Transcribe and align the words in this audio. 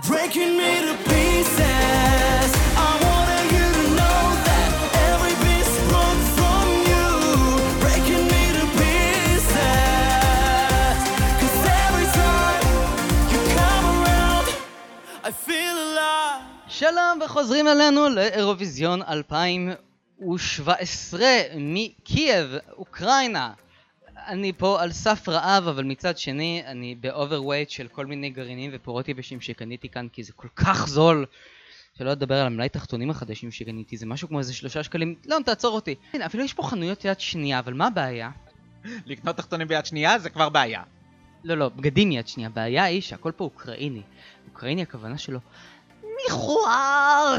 Breaking 0.00 0.56
me 0.56 0.80
to 0.88 0.94
pieces. 1.04 2.48
I 2.88 2.90
wanted 3.06 3.44
you 3.56 3.66
to 3.78 3.84
know 3.98 4.20
that 4.48 4.70
every 5.10 5.34
piece 5.44 5.74
broke 5.90 6.22
from 6.38 6.66
you. 6.90 7.06
Breaking 7.84 8.24
me 8.32 8.42
to 8.56 8.64
pieces. 8.80 10.96
Cause 11.40 11.58
every 11.84 12.08
time 12.20 12.64
you 13.32 13.40
come 13.58 13.86
around, 14.00 14.46
I 15.24 15.26
feel 15.30 15.76
alive. 15.76 16.42
שלום 16.68 17.18
וחוזרים 17.24 17.68
אלינו 17.68 18.08
לאירוויזיון 18.08 19.02
2017 19.02 21.26
מקייב, 21.56 22.46
אוקראינה. 22.78 23.50
אני 24.26 24.52
פה 24.52 24.82
על 24.82 24.92
סף 24.92 25.28
רעב, 25.28 25.68
אבל 25.68 25.84
מצד 25.84 26.18
שני 26.18 26.62
אני 26.66 26.94
ב 26.94 27.01
overweight 27.01 27.70
של 27.70 27.88
כל 27.88 28.06
מיני 28.06 28.30
גרעינים 28.30 28.70
ופירות 28.74 29.08
יבשים 29.08 29.40
שקניתי 29.40 29.88
כאן 29.88 30.08
כי 30.12 30.22
זה 30.22 30.32
כל 30.32 30.48
כך 30.56 30.88
זול. 30.88 31.26
שלא 31.98 32.10
לדבר 32.10 32.40
על 32.40 32.46
המלאי 32.46 32.68
תחתונים 32.68 33.10
החדשים 33.10 33.50
שקניתי, 33.50 33.96
זה 33.96 34.06
משהו 34.06 34.28
כמו 34.28 34.38
איזה 34.38 34.54
שלושה 34.54 34.82
שקלים. 34.82 35.14
לא, 35.26 35.38
תעצור 35.44 35.74
אותי. 35.74 35.94
הנה, 36.12 36.26
אפילו 36.26 36.44
יש 36.44 36.54
פה 36.54 36.62
חנויות 36.62 37.04
יד 37.04 37.20
שנייה, 37.20 37.58
אבל 37.58 37.74
מה 37.74 37.86
הבעיה? 37.86 38.30
לקנות 39.06 39.36
תחתונים 39.36 39.68
ביד 39.68 39.86
שנייה 39.86 40.18
זה 40.18 40.30
כבר 40.30 40.48
בעיה. 40.48 40.82
לא, 41.44 41.54
לא, 41.54 41.68
בגדים 41.68 42.12
יד 42.12 42.28
שנייה. 42.28 42.48
הבעיה 42.48 42.84
היא 42.84 43.00
שהכל 43.00 43.32
פה 43.36 43.44
אוקראיני. 43.44 44.02
אוקראיני 44.48 44.82
הכוונה 44.82 45.18
שלו 45.18 45.38
מכוער! 46.26 47.38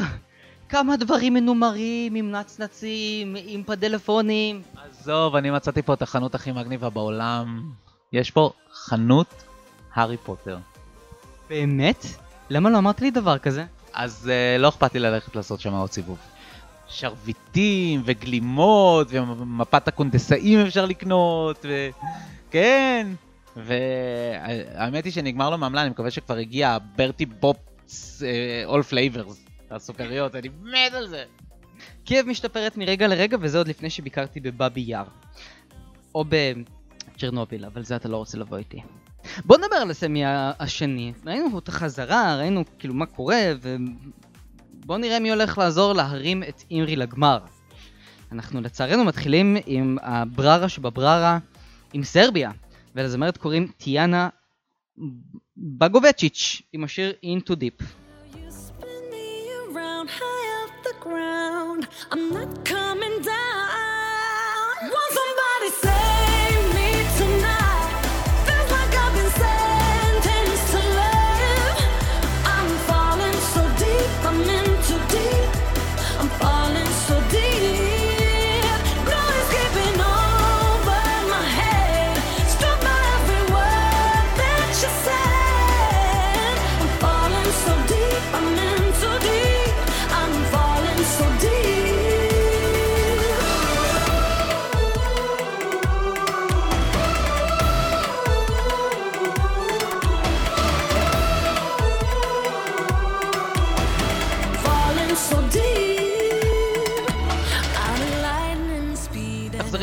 כמה 0.73 0.97
דברים 0.97 1.33
מנומרים, 1.33 2.15
עם 2.15 2.31
נצנצים, 2.31 3.35
עם 3.45 3.63
פדלפונים. 3.63 4.61
עזוב, 4.89 5.35
אני 5.35 5.51
מצאתי 5.51 5.81
פה 5.81 5.93
את 5.93 6.01
החנות 6.01 6.35
הכי 6.35 6.51
מגניבה 6.51 6.89
בעולם. 6.89 7.71
יש 8.13 8.31
פה 8.31 8.51
חנות 8.73 9.43
הארי 9.93 10.17
פוטר. 10.17 10.57
באמת? 11.49 12.05
למה 12.49 12.69
לא 12.69 12.77
אמרת 12.77 13.01
לי 13.01 13.11
דבר 13.11 13.37
כזה? 13.37 13.65
אז 13.93 14.29
uh, 14.31 14.61
לא 14.61 14.69
אכפת 14.69 14.93
לי 14.93 14.99
ללכת 14.99 15.35
לעשות 15.35 15.59
שם 15.59 15.73
עוד 15.73 15.91
סיבוב. 15.91 16.17
שרביטים 16.87 18.01
וגלימות 18.05 19.07
ומפת 19.09 19.87
הקונדסאים 19.87 20.59
אפשר 20.59 20.85
לקנות 20.85 21.65
ו... 21.65 21.89
כן. 22.51 23.07
והאמת 23.55 25.05
היא 25.05 25.13
שנגמר 25.13 25.49
לו 25.49 25.57
מעמלה, 25.57 25.81
אני 25.81 25.89
מקווה 25.89 26.11
שכבר 26.11 26.37
הגיע 26.37 26.77
Bertie 26.95 27.25
Bott's 27.25 28.23
All 28.65 28.83
Flavors. 28.83 29.52
הסוכריות, 29.75 30.35
אני 30.35 30.49
מת 30.63 30.93
על 30.93 31.07
זה. 31.07 31.23
קייב 32.03 32.27
משתפרת 32.27 32.77
מרגע 32.77 33.07
לרגע, 33.07 33.37
וזה 33.41 33.57
עוד 33.57 33.67
לפני 33.67 33.89
שביקרתי 33.89 34.39
בבאבי 34.39 34.81
יאר. 34.81 35.05
או 36.15 36.25
בצ'רנוביל, 36.29 37.65
אבל 37.65 37.83
זה 37.83 37.95
אתה 37.95 38.09
לא 38.09 38.17
רוצה 38.17 38.37
לבוא 38.37 38.57
איתי. 38.57 38.81
בוא 39.45 39.57
נדבר 39.57 39.75
על 39.75 39.91
הסמי 39.91 40.21
השני. 40.59 41.13
ראינו 41.25 41.59
את 41.59 41.67
החזרה, 41.67 42.35
ראינו 42.37 42.63
כאילו 42.79 42.93
מה 42.93 43.05
קורה, 43.05 43.41
ובוא 43.61 44.97
נראה 44.97 45.19
מי 45.19 45.29
הולך 45.29 45.57
לעזור 45.57 45.93
להרים 45.93 46.43
את 46.43 46.63
אימרי 46.71 46.95
לגמר. 46.95 47.39
אנחנו 48.31 48.61
לצערנו 48.61 49.03
מתחילים 49.03 49.57
עם 49.65 49.97
הבררה 50.01 50.69
שבבררה, 50.69 51.37
עם 51.93 52.03
סרביה, 52.03 52.51
ולזמרת 52.95 53.37
קוראים 53.37 53.67
טיאנה 53.77 54.29
בגובצ'יץ', 55.57 56.61
עם 56.73 56.83
השיר 56.83 57.13
Into 57.25 57.51
Deep. 57.51 57.83
High 60.07 60.63
off 60.63 60.71
the 60.83 60.93
ground. 60.99 61.87
I'm 62.11 62.33
not 62.33 62.65
coming 62.65 62.82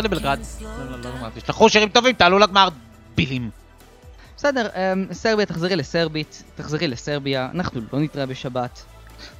תחזרי 0.02 0.88
לבלגרד. 0.88 1.30
תשלחו 1.34 1.68
שירים 1.68 1.88
טובים, 1.88 2.12
תעלו 2.12 2.38
לגמר. 2.38 2.68
בילים. 3.16 3.50
בסדר, 4.36 4.68
אמ, 4.74 5.06
סרביה 5.12 5.46
תחזרי 5.46 5.76
לסרבית, 5.76 6.42
תחזרי 6.54 6.88
לסרביה, 6.88 7.48
אנחנו 7.54 7.80
לא 7.92 8.00
נתראה 8.00 8.26
בשבת. 8.26 8.82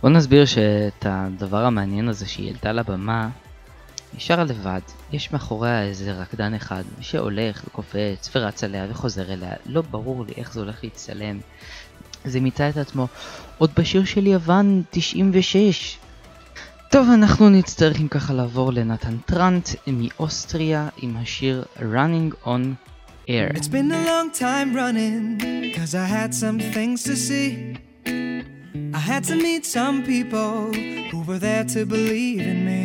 בוא 0.02 0.10
נסביר 0.10 0.44
שאת 0.44 1.06
הדבר 1.08 1.64
המעניין 1.64 2.08
הזה 2.08 2.28
שהיא 2.28 2.46
העלתה 2.46 2.72
לבמה, 2.72 3.28
היא 4.12 4.20
שרה 4.20 4.44
לבד. 4.44 4.80
יש 5.12 5.32
מאחוריה 5.32 5.82
איזה 5.82 6.12
רקדן 6.12 6.54
אחד 6.54 6.82
שהולך 7.00 7.62
וקופץ 7.66 8.30
ורץ 8.34 8.64
עליה 8.64 8.86
וחוזר 8.90 9.32
אליה, 9.32 9.52
לא 9.66 9.82
ברור 9.82 10.24
לי 10.24 10.32
איך 10.36 10.52
זה 10.52 10.60
הולך 10.60 10.84
להצטלם. 10.84 11.40
זה 12.24 12.40
מיצה 12.40 12.68
את 12.68 12.76
עצמו 12.76 13.06
עוד 13.58 13.70
בשיר 13.76 14.04
של 14.04 14.26
יוון 14.26 14.82
96. 14.90 15.98
טוב, 16.95 17.09
אנחנו 17.13 17.49
נצטרך 17.49 18.01
אם 18.01 18.07
ככה 18.07 18.33
לעבור 18.33 18.73
לנתן 18.73 19.17
טרנט 19.17 19.69
מאוסטריה 19.87 20.89
עם 20.97 21.17
השיר 21.17 21.63
Running 21.77 22.47
on 22.47 22.75
Air. 23.27 23.51
It's 23.57 23.67
been 23.67 23.91
a 23.91 24.05
long 24.11 24.29
time 24.31 24.73
running, 24.75 25.73
cause 25.75 25.93
I 25.95 26.05
had 26.05 26.31
some 26.33 26.59
things 26.75 27.03
to 27.09 27.15
see. 27.27 27.75
I 28.99 29.01
had 29.11 29.23
to 29.29 29.35
meet 29.35 29.65
some 29.65 29.97
people 30.03 30.53
who 31.09 31.19
were 31.27 31.39
there 31.47 31.65
to 31.75 31.85
believe 31.95 32.43
in 32.53 32.59
me. 32.69 32.83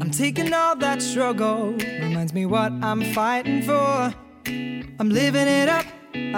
I'm 0.00 0.10
taking 0.10 0.52
all 0.52 0.76
that 0.84 1.00
struggle, 1.10 1.60
reminds 2.06 2.32
me 2.38 2.44
what 2.54 2.70
I'm 2.88 3.02
fighting 3.18 3.62
for. 3.68 3.94
I'm 5.00 5.10
living 5.20 5.48
it 5.60 5.68
up, 5.78 5.86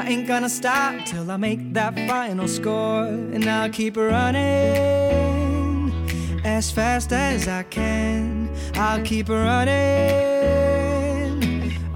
I 0.00 0.02
ain't 0.10 0.26
gonna 0.32 0.52
stop 0.60 0.92
till 1.10 1.26
I 1.34 1.36
make 1.48 1.62
that 1.78 1.94
final 2.10 2.48
score. 2.58 3.06
And 3.34 3.42
I'll 3.56 3.72
keep 3.78 3.96
running 3.96 5.33
as 6.45 6.71
fast 6.71 7.11
as 7.11 7.47
I 7.47 7.63
can. 7.63 8.49
I'll 8.75 9.01
keep 9.01 9.27
running. 9.29 9.73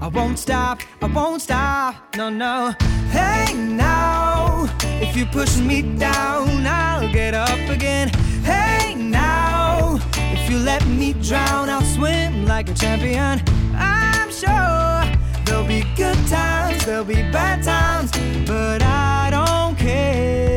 I 0.00 0.08
won't 0.08 0.38
stop, 0.38 0.80
I 1.00 1.06
won't 1.06 1.40
stop, 1.40 1.94
no, 2.16 2.28
no. 2.28 2.74
Hey, 3.10 3.54
now, 3.54 4.68
if 5.00 5.16
you 5.16 5.24
push 5.26 5.56
me 5.58 5.82
down, 5.82 6.66
I'll 6.66 7.12
get 7.12 7.34
up 7.34 7.68
again. 7.68 8.08
Hey, 8.42 8.96
now, 8.96 10.00
if 10.16 10.50
you 10.50 10.58
let 10.58 10.84
me 10.86 11.12
drown, 11.12 11.70
I'll 11.70 11.82
swim 11.82 12.44
like 12.46 12.68
a 12.68 12.74
champion. 12.74 13.40
I'm 13.76 14.30
sure 14.32 15.04
there'll 15.44 15.64
be 15.66 15.84
good 15.96 16.18
times, 16.26 16.84
there'll 16.84 17.04
be 17.04 17.22
bad 17.30 17.62
times, 17.62 18.10
but 18.46 18.82
I 18.82 19.30
don't 19.30 19.78
care. 19.78 20.49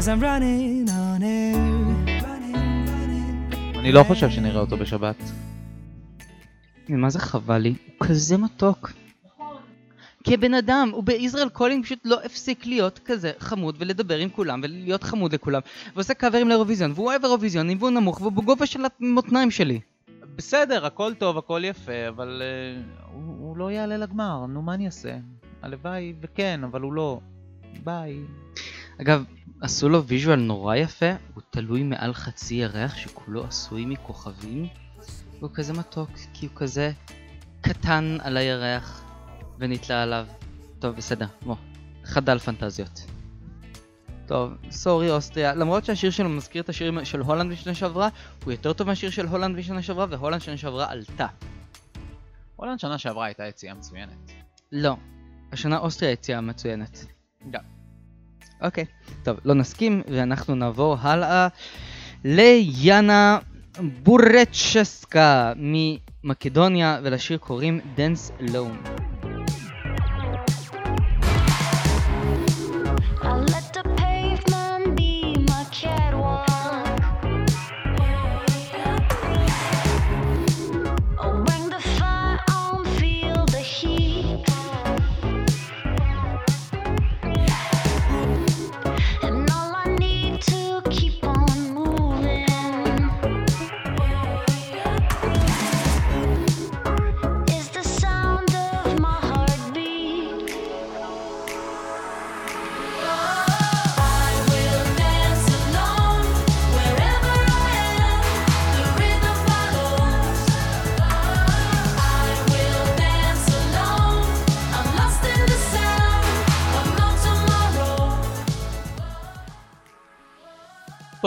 Cause 0.00 0.08
I'm 0.08 0.22
running 0.22 0.88
on 0.88 1.22
air. 1.22 1.80
אני 3.78 3.92
לא 3.92 4.02
חושב 4.02 4.30
שנראה 4.30 4.60
אותו 4.60 4.76
בשבת. 4.76 5.16
מה 6.88 7.10
זה 7.10 7.18
חבל 7.18 7.58
לי? 7.58 7.74
הוא 7.98 8.06
כזה 8.06 8.36
מתוק. 8.36 8.92
כבן 10.24 10.54
אדם, 10.54 10.90
הוא 10.92 11.04
ב 11.04 11.10
Israel 11.10 11.48
Calling 11.48 11.84
פשוט 11.84 11.98
לא 12.04 12.20
הפסיק 12.24 12.66
להיות 12.66 13.00
כזה 13.04 13.32
חמוד 13.38 13.76
ולדבר 13.78 14.18
עם 14.18 14.28
כולם 14.28 14.60
ולהיות 14.62 15.02
חמוד 15.02 15.34
לכולם 15.34 15.60
ועושה 15.94 16.14
קאברים 16.14 16.48
לאירוויזיון 16.48 16.92
והוא 16.94 17.06
אוהב 17.06 17.24
אירוויזיונים 17.24 17.78
והוא 17.78 17.90
נמוך 17.90 18.20
והוא 18.20 18.32
בגובה 18.32 18.66
של 18.66 18.80
המותניים 19.00 19.50
שלי 19.50 19.80
בסדר, 20.36 20.86
הכל 20.86 21.14
טוב, 21.14 21.38
הכל 21.38 21.62
יפה, 21.64 22.08
אבל 22.08 22.42
uh, 22.42 23.12
הוא, 23.12 23.36
הוא 23.38 23.56
לא 23.56 23.70
יעלה 23.70 23.96
לגמר, 23.96 24.46
נו 24.46 24.62
מה 24.62 24.74
אני 24.74 24.86
אעשה? 24.86 25.16
הלוואי 25.62 26.12
וכן, 26.20 26.60
אבל 26.64 26.80
הוא 26.80 26.92
לא. 26.92 27.20
ביי. 27.84 28.16
אגב, 29.00 29.24
עשו 29.60 29.88
לו 29.88 30.04
visual 30.04 30.40
נורא 30.40 30.76
יפה, 30.76 31.10
הוא 31.34 31.42
תלוי 31.50 31.82
מעל 31.82 32.14
חצי 32.14 32.54
ירח 32.54 32.96
שכולו 32.96 33.44
עשוי 33.44 33.84
מכוכבים 33.86 34.66
והוא 35.38 35.50
כזה 35.54 35.72
מתוק 35.72 36.10
כי 36.34 36.46
הוא 36.46 36.56
כזה 36.56 36.92
קטן 37.60 38.16
על 38.20 38.36
הירח 38.36 39.04
ונתלה 39.58 40.02
עליו. 40.02 40.26
טוב, 40.78 40.96
בסדר, 40.96 41.26
בוא, 41.42 41.56
חדל 42.04 42.38
פנטזיות. 42.38 43.06
טוב, 44.26 44.52
sorry 44.70 45.10
אוסטריה, 45.10 45.54
למרות 45.54 45.84
שהשיר 45.84 46.10
שלו 46.10 46.28
מזכיר 46.28 46.62
את 46.62 46.68
השיר 46.68 47.04
של 47.04 47.20
הולנד 47.20 47.52
בשנה 47.52 47.74
שעברה, 47.74 48.08
הוא 48.44 48.52
יותר 48.52 48.72
טוב 48.72 48.86
מהשיר 48.86 49.10
של 49.10 49.26
הולנד 49.26 49.56
בשנה 49.56 49.82
שעברה, 49.82 50.06
והולנד 50.10 50.40
שנה 50.40 50.56
שעברה 50.56 50.90
עלתה. 50.90 51.26
הולנד 52.56 52.80
שנה 52.80 52.98
שעברה 52.98 53.26
הייתה 53.26 53.46
יציאה 53.46 53.74
מצוינת. 53.74 54.30
לא, 54.72 54.96
השנה 55.52 55.78
אוסטריה 55.78 56.12
יציאה 56.12 56.40
מצוינת. 56.40 57.06
גם. 57.50 57.79
אוקיי, 58.62 58.84
טוב, 59.22 59.38
לא 59.44 59.54
נסכים, 59.54 60.02
ואנחנו 60.08 60.54
נעבור 60.54 60.96
הלאה 61.00 61.48
ליאנה 62.24 63.38
בורצ'סקה 63.78 65.52
ממקדוניה, 65.56 66.98
ולשיר 67.02 67.38
קוראים 67.38 67.80
Dance 67.96 68.42
Alone. 68.42 69.09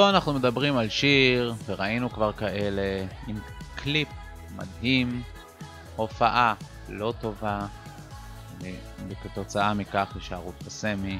פה 0.04 0.10
אנחנו 0.10 0.34
מדברים 0.34 0.78
על 0.78 0.90
שיר, 0.90 1.54
וראינו 1.66 2.10
כבר 2.10 2.32
כאלה, 2.32 3.06
עם 3.28 3.40
קליפ 3.76 4.08
מדהים, 4.56 5.22
הופעה 5.96 6.54
לא 6.90 7.14
טובה, 7.22 7.66
וכתוצאה 9.08 9.74
מכך 9.74 10.12
הישארות 10.16 10.64
בסמי. 10.66 11.20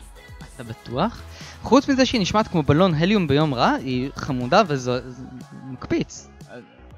אתה 0.56 0.64
בטוח? 0.64 1.22
חוץ 1.62 1.90
מזה 1.90 2.06
שהיא 2.06 2.22
נשמעת 2.22 2.48
כמו 2.48 2.64
בלון 2.64 2.94
הליום 2.94 3.28
ביום 3.28 3.54
רע, 3.54 3.72
היא 3.72 4.10
חמודה 4.16 4.62
וזה 4.68 5.12
זה 5.12 5.24
מקפיץ. 5.66 6.30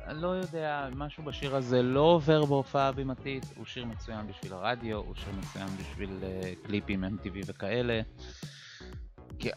אני 0.08 0.22
לא 0.22 0.28
יודע, 0.28 0.88
משהו 0.96 1.24
בשיר 1.24 1.56
הזה 1.56 1.82
לא 1.82 2.00
עובר 2.00 2.46
בהופעה 2.46 2.92
בימתית, 2.92 3.46
הוא 3.56 3.66
שיר 3.66 3.86
מצוין 3.86 4.28
בשביל 4.28 4.54
הרדיו, 4.54 4.98
הוא 4.98 5.16
שיר 5.16 5.34
מצוין 5.40 5.68
בשביל 5.80 6.10
uh, 6.22 6.68
קליפים 6.68 7.04
MTV 7.04 7.44
וכאלה. 7.46 8.02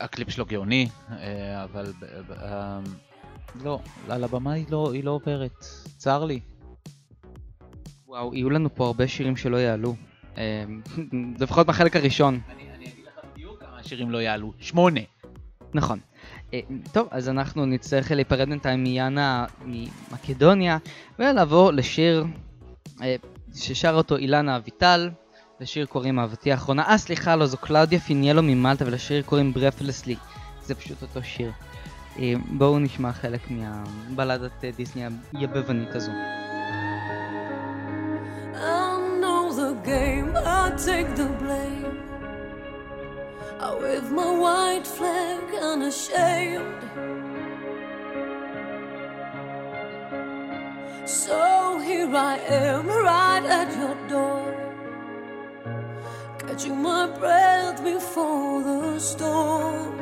הקליפ 0.00 0.30
שלו 0.30 0.46
גאוני, 0.46 0.88
אה, 1.10 1.64
אבל 1.64 1.92
ב- 2.00 2.32
אה, 2.32 2.78
לא, 3.64 3.80
על 4.08 4.24
הבמה 4.24 4.52
היא 4.52 4.66
לא, 4.70 4.92
היא 4.92 5.04
לא 5.04 5.10
עוברת, 5.10 5.64
צר 5.96 6.24
לי. 6.24 6.40
וואו, 8.06 8.34
יהיו 8.34 8.50
לנו 8.50 8.74
פה 8.74 8.86
הרבה 8.86 9.08
שירים 9.08 9.36
שלא 9.36 9.56
יעלו. 9.56 9.94
אה, 10.38 10.64
לפחות 11.40 11.66
בחלק 11.66 11.96
הראשון. 11.96 12.40
אני, 12.48 12.62
אני 12.76 12.84
אגיד 12.84 13.04
לך 13.06 13.24
בדיוק 13.32 13.60
כמה 13.60 13.82
שירים 13.82 14.10
לא 14.10 14.18
יעלו, 14.18 14.52
שמונה. 14.60 15.00
נכון. 15.74 15.98
אה, 16.54 16.60
טוב, 16.92 17.08
אז 17.10 17.28
אנחנו 17.28 17.66
נצטרך 17.66 18.10
להיפרד 18.10 18.48
בינתיים 18.48 18.82
מיאנה 18.82 19.46
ממקדוניה, 19.64 20.78
ולעבור 21.18 21.72
לשיר 21.72 22.24
אה, 23.02 23.16
ששר 23.54 23.94
אותו 23.94 24.16
אילנה 24.16 24.56
אביטל, 24.56 25.10
לשיר 25.60 25.86
קוראים 25.86 26.18
אהבתי 26.18 26.52
האחרונה. 26.52 26.82
אה, 26.82 26.98
סליחה, 26.98 27.36
לא, 27.36 27.46
זו 27.46 27.56
קלאודיה 27.56 28.00
פיניאלו 28.00 28.42
ממלטה, 28.42 28.84
ולשיר 28.86 29.22
קוראים 29.22 29.52
ברפלסלי. 29.52 30.16
זה 30.62 30.74
פשוט 30.74 31.02
אותו 31.02 31.22
שיר. 31.22 31.52
אה, 32.18 32.32
בואו 32.50 32.78
נשמע 32.78 33.12
חלק 33.12 33.40
מהבלדת 33.50 34.64
אה, 34.64 34.70
דיסני 34.76 35.02
היבבנית 35.32 35.94
הזו. 35.94 36.12
Game, 39.84 40.30
I 40.36 40.64
take 40.88 41.10
the 41.20 41.28
blame. 41.40 41.96
I 43.60 43.70
my 44.18 44.30
white 44.44 44.86
flag. 44.96 45.38
So 51.06 51.78
here 51.78 52.14
I 52.14 52.36
am, 52.48 52.86
right 52.86 53.44
at 53.44 53.70
your 53.80 53.96
door. 54.08 54.67
Catching 56.58 56.82
my 56.82 57.06
breath 57.06 57.84
before 57.84 58.62
the 58.64 58.98
storm. 58.98 59.96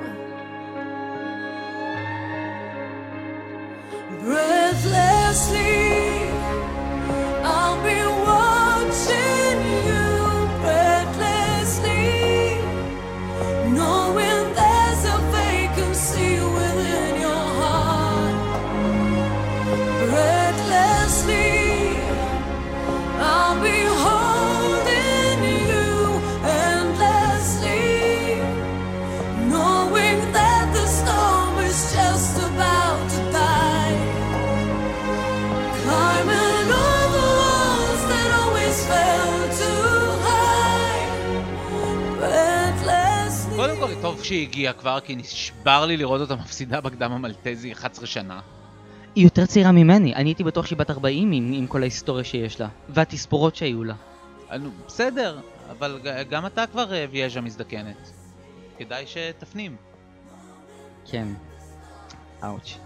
Breathlessly. 4.22 5.85
טוב 44.02 44.22
שהיא 44.22 44.42
הגיעה 44.42 44.72
כבר, 44.72 45.00
כי 45.00 45.16
נשבר 45.16 45.86
לי 45.86 45.96
לראות 45.96 46.20
אותה 46.20 46.36
מפסידה 46.36 46.80
בקדם 46.80 47.12
המלטזי 47.12 47.72
11 47.72 48.06
שנה. 48.06 48.40
היא 49.14 49.24
יותר 49.24 49.46
צעירה 49.46 49.72
ממני, 49.72 50.14
אני 50.14 50.28
הייתי 50.28 50.44
בטוח 50.44 50.66
שהיא 50.66 50.78
בת 50.78 50.90
40 50.90 51.32
עם, 51.32 51.52
עם 51.54 51.66
כל 51.66 51.82
ההיסטוריה 51.82 52.24
שיש 52.24 52.60
לה, 52.60 52.68
והתספורות 52.88 53.56
שהיו 53.56 53.84
לה. 53.84 53.94
נו, 54.60 54.70
בסדר, 54.86 55.40
אבל 55.70 56.00
גם 56.30 56.46
אתה 56.46 56.64
כבר 56.66 56.94
אה, 56.94 57.06
ויאז'ה 57.10 57.40
מזדקנת. 57.40 58.10
כדאי 58.78 59.04
שתפנים. 59.06 59.76
כן. 61.10 61.28
אאוץ'. 62.44 62.78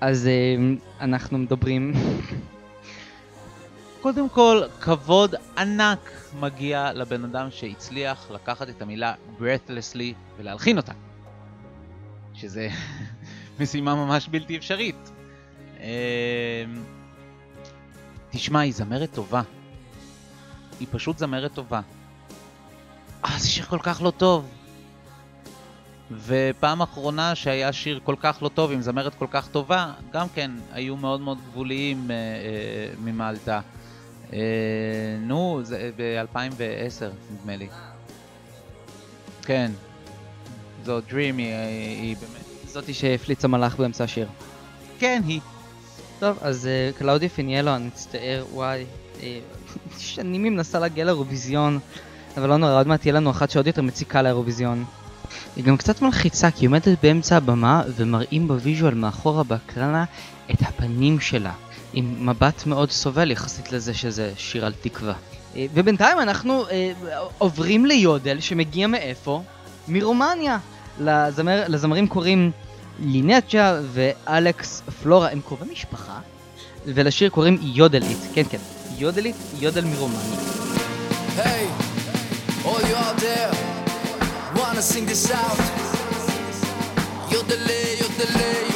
אז 0.00 0.26
אה, 0.26 0.56
אנחנו 1.00 1.38
מדברים... 1.38 1.92
קודם 4.00 4.28
כל, 4.28 4.62
כבוד 4.80 5.34
ענק 5.58 6.10
מגיע 6.40 6.92
לבן 6.92 7.24
אדם 7.24 7.50
שהצליח 7.50 8.30
לקחת 8.30 8.68
את 8.68 8.82
המילה 8.82 9.14
breathlessly 9.40 10.14
ולהלחין 10.38 10.76
אותה. 10.76 10.92
שזה 12.34 12.68
משימה 13.60 13.94
ממש 13.94 14.28
בלתי 14.28 14.56
אפשרית. 14.56 15.10
אמ, 15.80 15.84
תשמע, 18.30 18.60
היא 18.60 18.72
זמרת 18.72 19.14
טובה. 19.14 19.42
היא 20.80 20.88
פשוט 20.90 21.18
זמרת 21.18 21.54
טובה. 21.54 21.80
אה, 23.24 23.38
זה 23.38 23.48
שיר 23.48 23.64
כל 23.64 23.78
כך 23.82 24.02
לא 24.02 24.10
טוב. 24.10 24.48
ופעם 26.10 26.82
אחרונה 26.82 27.34
שהיה 27.34 27.72
שיר 27.72 28.00
כל 28.04 28.14
כך 28.20 28.42
לא 28.42 28.48
טוב 28.48 28.72
עם 28.72 28.80
זמרת 28.80 29.14
כל 29.14 29.26
כך 29.30 29.48
טובה, 29.48 29.92
גם 30.12 30.26
כן 30.34 30.50
היו 30.72 30.96
מאוד 30.96 31.20
מאוד 31.20 31.38
גבוליים 31.50 32.10
אה, 32.10 32.16
אה, 32.16 32.94
ממלטה. 33.04 33.60
אה, 34.32 34.38
נו, 35.20 35.60
זה 35.62 35.90
ב-2010 35.96 37.04
נדמה 37.32 37.56
לי. 37.56 37.68
כן. 39.42 39.70
זו 40.84 41.00
dreamy, 41.00 41.42
היא, 41.42 42.02
היא 42.02 42.16
באמת... 42.16 42.68
זאתי 42.68 42.94
שהפליצה 42.94 43.48
מלאך 43.48 43.76
באמצע 43.76 44.04
השיר. 44.04 44.28
כן, 44.98 45.22
היא. 45.26 45.40
טוב, 46.18 46.38
אז 46.40 46.66
אה, 46.66 46.90
קלאודיה 46.98 47.28
פניאלו, 47.28 47.76
אני 47.76 47.86
מצטער, 47.86 48.44
וואי. 48.52 48.84
אה, 49.22 49.38
שנים 49.98 50.44
היא 50.44 50.52
מנסה 50.52 50.78
להגיע 50.78 51.04
לאירוויזיון, 51.04 51.78
אבל 52.36 52.48
לא 52.48 52.56
נורא, 52.56 52.78
עוד 52.78 52.86
מעט 52.86 53.00
תהיה 53.00 53.14
לנו 53.14 53.30
אחת 53.30 53.50
שעוד 53.50 53.66
יותר 53.66 53.82
מציקה 53.82 54.22
לאירוויזיון. 54.22 54.84
היא 55.56 55.64
גם 55.64 55.76
קצת 55.76 56.02
מלחיצה, 56.02 56.50
כי 56.50 56.60
היא 56.60 56.68
עומדת 56.68 56.98
באמצע 57.02 57.36
הבמה 57.36 57.82
ומראים 57.96 58.48
ב 58.48 58.55
visual 58.55 58.94
מאחורה 58.94 59.42
בהקרנה 59.42 60.04
את 60.50 60.62
הפנים 60.62 61.20
שלה, 61.20 61.52
עם 61.92 62.26
מבט 62.26 62.66
מאוד 62.66 62.90
סובל 62.90 63.30
יחסית 63.30 63.72
לזה 63.72 63.94
שזה 63.94 64.32
שיר 64.36 64.66
על 64.66 64.72
תקווה. 64.80 65.14
אה, 65.56 65.66
ובינתיים 65.74 66.18
אנחנו 66.18 66.64
אה, 66.70 66.92
עוברים 67.38 67.86
ליודל 67.86 68.40
שמגיע 68.40 68.86
מאיפה? 68.86 69.42
מרומניה. 69.88 70.58
לזמר, 71.00 71.64
לזמרים 71.68 72.08
קוראים 72.08 72.50
לינצ'ה 73.00 73.80
ואלכס 73.92 74.82
פלורה, 75.02 75.30
הם 75.30 75.40
קרובי 75.40 75.72
משפחה, 75.72 76.18
ולשיר 76.86 77.28
קוראים 77.30 77.58
יודלית, 77.62 78.18
כן 78.34 78.42
כן, 78.50 78.58
יודלית, 78.98 79.36
יודל 79.60 79.84
מרומניה. 79.84 80.20
Hey, 81.36 81.68
all 82.64 82.82
you 82.88 82.96
out 82.96 83.16
there, 83.20 83.52
wanna 84.56 84.82
sing 84.82 85.06
this 85.06 85.30
out? 85.30 85.58
Yodele, 87.32 87.80
yodele, 88.00 88.67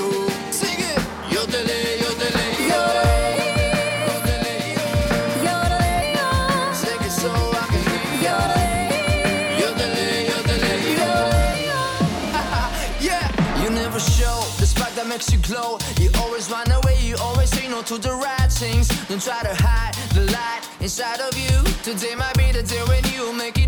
makes 15.13 15.31
you 15.31 15.39
glow. 15.41 15.79
You 16.01 16.09
always 16.21 16.51
run 16.51 16.71
away, 16.71 16.97
you 17.01 17.17
always 17.21 17.51
say 17.51 17.69
no 17.69 17.83
to 17.83 17.99
the 17.99 18.15
right 18.15 18.51
things. 18.51 18.89
Don't 19.09 19.21
try 19.21 19.43
to 19.43 19.55
hide 19.55 19.95
the 20.15 20.25
light 20.33 20.63
inside 20.81 21.21
of 21.21 21.37
you. 21.37 21.57
Today 21.83 22.15
might 22.15 22.37
be 22.39 22.51
the 22.51 22.63
day 22.63 22.83
when 22.89 23.05
you 23.13 23.33
make 23.37 23.59
it, 23.59 23.62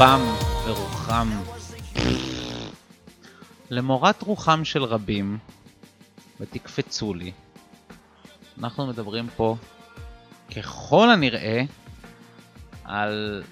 רובם 0.00 0.20
ורוחם. 0.66 1.28
למורת 3.70 4.22
רוחם 4.22 4.64
של 4.64 4.84
רבים, 4.84 5.38
ותקפצו 6.40 7.14
לי, 7.14 7.32
אנחנו 8.58 8.86
מדברים 8.86 9.28
פה, 9.36 9.56
ככל 10.56 11.10
הנראה, 11.10 11.62
על 12.84 13.42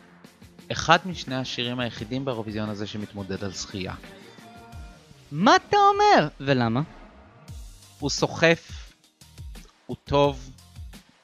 אחד 0.73 0.99
משני 1.07 1.35
השירים 1.35 1.81
היחידים 1.81 2.25
באירוויזיון 2.25 2.69
הזה 2.69 2.87
שמתמודד 2.87 3.45
על 3.45 3.53
זכייה. 3.53 3.95
מה 5.33 5.57
אתה 5.57 5.77
אומר? 5.77 6.29
ולמה? 6.41 6.81
הוא 7.99 8.11
סוחף, 8.11 8.93
הוא 9.87 9.97
טוב, 10.05 10.51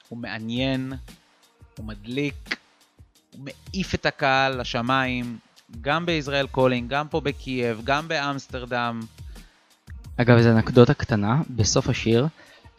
הוא 0.09 0.17
מעניין, 0.19 0.93
הוא 1.77 1.85
מדליק, 1.85 2.57
הוא 3.37 3.45
מעיף 3.45 3.95
את 3.95 4.05
הקהל 4.05 4.61
לשמיים, 4.61 5.37
גם 5.81 6.05
ב 6.05 6.11
Israel 6.11 6.47
Calling, 6.47 6.89
גם 6.89 7.07
פה 7.07 7.21
בקייב, 7.21 7.81
גם 7.83 8.07
באמסטרדם. 8.07 9.01
אגב, 10.17 10.41
זו 10.41 10.49
אנקדוטה 10.49 10.93
קטנה, 10.93 11.41
בסוף 11.49 11.89
השיר 11.89 12.27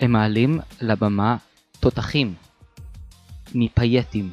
הם 0.01 0.13
מעלים 0.13 0.61
לבמה 0.81 1.37
תותחים 1.81 2.35
מפייטים. 3.55 4.33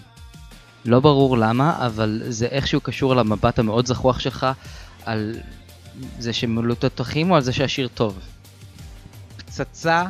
לא 0.86 1.00
ברור 1.00 1.38
למה, 1.38 1.86
אבל 1.86 2.22
זה 2.30 2.46
איכשהו 2.46 2.82
קשור 2.82 3.16
למבט 3.16 3.60
המאוד 3.60 3.86
זחוח 3.86 4.20
שלך 4.20 4.48
על 5.06 5.36
זה 6.20 6.34
שהם 6.34 6.58
עלו 6.58 6.76
תותחים 6.76 7.32
או 7.32 7.36
על 7.36 7.42
זה 7.42 7.54
שהשיר 7.54 7.88
טוב. 7.88 8.20
פצצה, 9.38 10.06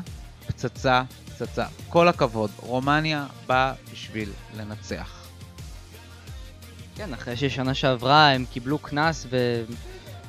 פצצה, 0.48 1.03
פצצה. 1.25 1.65
כל 1.89 2.08
הכבוד, 2.08 2.50
רומניה 2.58 3.25
באה 3.48 3.74
בשביל 3.91 4.29
לנצח. 4.58 5.23
כן, 6.96 7.14
אחרי 7.14 7.36
ששנה 7.36 7.74
שעברה 7.74 8.30
הם 8.30 8.46
קיבלו 8.46 8.78
קנס 8.78 9.28
ו... 9.30 9.64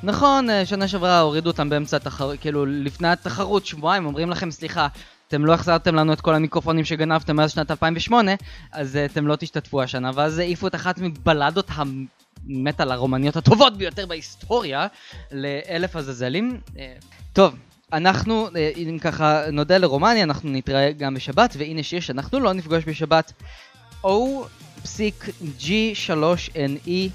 נכון, 0.02 0.50
אה, 0.50 0.66
שנה 0.66 0.88
שעברה 0.88 1.21
הורידו 1.21 1.50
אותם 1.50 1.68
באמצע 1.71 1.97
התחרות, 1.97 2.40
כאילו 2.40 2.66
לפני 2.66 3.09
התחרות, 3.09 3.66
שבועיים, 3.66 4.06
אומרים 4.06 4.30
לכם 4.30 4.50
סליחה, 4.50 4.87
אתם 5.28 5.44
לא 5.44 5.52
החזרתם 5.52 5.94
לנו 5.94 6.12
את 6.12 6.21
כל 6.21 6.35
המיקרופונים 6.35 6.85
שגנבתם 6.85 7.37
מאז 7.37 7.52
שנת 7.52 7.71
2008, 7.71 8.33
אז 8.73 8.97
אה, 8.97 9.04
אתם 9.04 9.26
לא 9.26 9.37
תשתתפו 9.37 9.83
השנה, 9.83 10.11
ואז 10.14 10.38
העיפו 10.38 10.66
את 10.66 10.75
אחת 10.75 10.99
מבלדות 10.99 11.71
המטאל 11.71 12.92
הרומניות 12.92 13.37
הטובות 13.37 13.76
ביותר 13.76 14.06
בהיסטוריה 14.06 14.87
לאלף 15.33 15.97
עזאזלים. 15.97 16.61
אה, 16.78 16.94
טוב, 17.33 17.54
אנחנו, 17.92 18.49
אם 18.76 18.99
ככה 19.00 19.50
נודה 19.52 19.78
לרומניה, 19.78 20.23
אנחנו 20.23 20.50
נתראה 20.50 20.92
גם 20.92 21.14
בשבת, 21.14 21.56
והנה 21.59 21.83
שיר 21.83 22.00
שאנחנו 22.00 22.40
לא 22.40 22.52
נפגוש 22.52 22.85
בשבת. 22.87 23.33
O-G3NE 24.84 27.10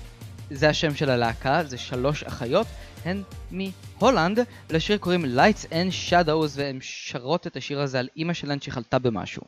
זה 0.52 0.70
השם 0.70 0.96
של 0.96 1.10
הלהקה, 1.10 1.64
זה 1.64 1.78
שלוש 1.78 2.24
אחיות, 2.24 2.68
הן 3.06 3.24
מהולנד, 3.52 4.40
לשיר 4.70 4.98
קוראים 4.98 5.26
Lights 5.26 5.66
and 5.66 5.92
Shadows, 6.10 6.52
והן 6.56 6.78
שרות 6.82 7.48
את 7.48 7.56
השיר 7.56 7.82
הזה 7.82 8.00
על 8.00 8.08
אימא 8.16 8.34
שלהן 8.34 8.60
שחלתה 8.62 9.00
במשהו. 9.00 9.42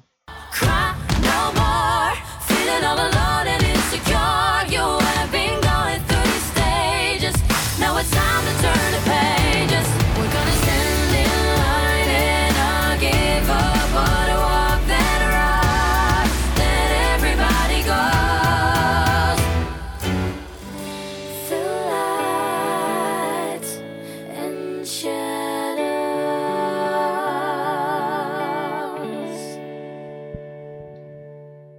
Cry 0.52 0.94
no 1.22 1.52
more, 1.56 2.16
feeling 2.48 2.84
all 2.84 3.00
alone 3.00 3.31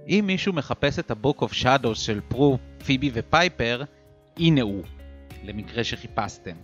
אם 0.07 0.23
מישהו 0.27 0.53
מחפש 0.53 0.99
את 0.99 1.11
ה-Book 1.11 1.37
of 1.43 1.51
Shadows 1.63 1.95
של 1.95 2.19
פרו, 2.27 2.57
פיבי 2.85 3.11
ופייפר, 3.13 3.83
הנה 4.37 4.61
הוא, 4.61 4.83
למקרה 5.43 5.83
שחיפשתם. 5.83 6.55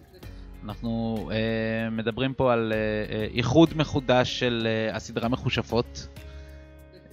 אנחנו 0.65 1.29
אה, 1.31 1.89
מדברים 1.89 2.33
פה 2.33 2.53
על 2.53 2.73
אה, 2.75 3.15
אה, 3.15 3.27
איחוד 3.33 3.77
מחודש 3.77 4.39
של 4.39 4.67
אה, 4.67 4.95
הסדרה 4.95 5.29
מכושפות. 5.29 6.07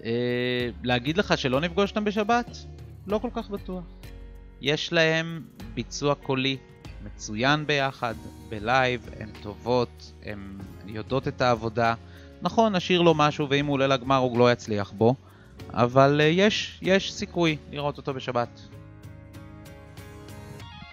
אה, 0.04 0.68
להגיד 0.82 1.16
לך 1.16 1.38
שלא 1.38 1.60
נפגוש 1.60 1.90
אותם 1.90 2.04
בשבת? 2.04 2.56
לא 3.06 3.18
כל 3.18 3.30
כך 3.34 3.50
בטוח. 3.50 3.84
יש 4.60 4.92
להם 4.92 5.42
ביצוע 5.74 6.14
קולי 6.14 6.56
מצוין 7.04 7.66
ביחד, 7.66 8.14
בלייב, 8.48 9.08
הן 9.20 9.28
טובות, 9.42 10.12
הן 10.24 10.58
יודעות 10.86 11.28
את 11.28 11.40
העבודה. 11.40 11.94
נכון, 12.42 12.76
נשאיר 12.76 13.02
לו 13.02 13.14
משהו, 13.14 13.46
ואם 13.50 13.66
הוא 13.66 13.74
עולה 13.74 13.86
לגמר 13.86 14.16
הוא 14.16 14.38
לא 14.38 14.52
יצליח 14.52 14.92
בו, 14.92 15.14
אבל 15.72 16.20
אה, 16.20 16.26
יש, 16.26 16.78
יש 16.82 17.12
סיכוי 17.12 17.56
לראות 17.72 17.96
אותו 17.96 18.14
בשבת. 18.14 18.60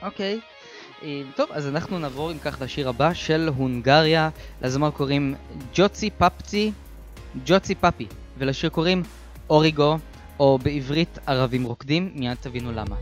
אוקיי. 0.02 0.40
אה, 1.04 1.22
טוב, 1.36 1.50
אז 1.52 1.68
אנחנו 1.68 2.00
נעבור 2.00 2.32
אם 2.32 2.40
כך 2.40 2.58
לשיר 2.62 2.90
הבא 2.90 3.14
של 3.14 3.50
הונגריה, 3.58 4.30
לזמר 4.62 4.92
קוראים 4.92 5.36
ג'וצי 5.74 6.10
פפצי, 6.10 6.72
ג'וצי 7.46 7.76
פאפי, 7.76 8.08
ולשיר 8.38 8.70
קוראים 8.70 9.04
אוריגו, 9.50 9.98
או 10.40 10.60
בעברית 10.64 11.20
ערבים 11.28 11.64
רוקדים, 11.64 12.12
מיד 12.16 12.38
תבינו 12.42 12.72
למה. 12.72 12.96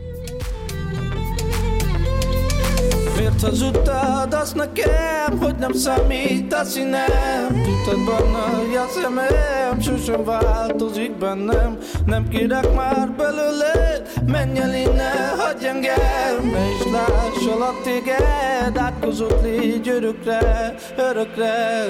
Miért 3.16 3.40
hazudtad 3.40 4.34
azt 4.34 4.54
nekem, 4.54 5.38
hogy 5.40 5.54
nem 5.54 5.72
számítasz 5.72 6.76
én 6.76 6.86
nem. 6.86 7.62
Tudatban 7.62 8.30
nagy 8.30 8.76
a 8.76 8.86
szemem, 9.00 9.80
sosem 9.80 10.24
változik 10.24 11.18
bennem. 11.18 11.78
Nem 12.06 12.28
kérek 12.28 12.74
már 12.74 13.10
belőle, 13.10 14.02
menj 14.26 14.58
el 14.58 14.74
innen, 14.74 15.38
hagyj 15.38 15.66
engem. 15.66 16.50
Ne 16.52 16.68
is 16.68 16.92
lássalak 16.92 17.82
téged, 17.82 18.76
átkozott 18.76 19.42
légy 19.42 19.88
örökre, 19.88 20.74
örökre. 20.96 21.84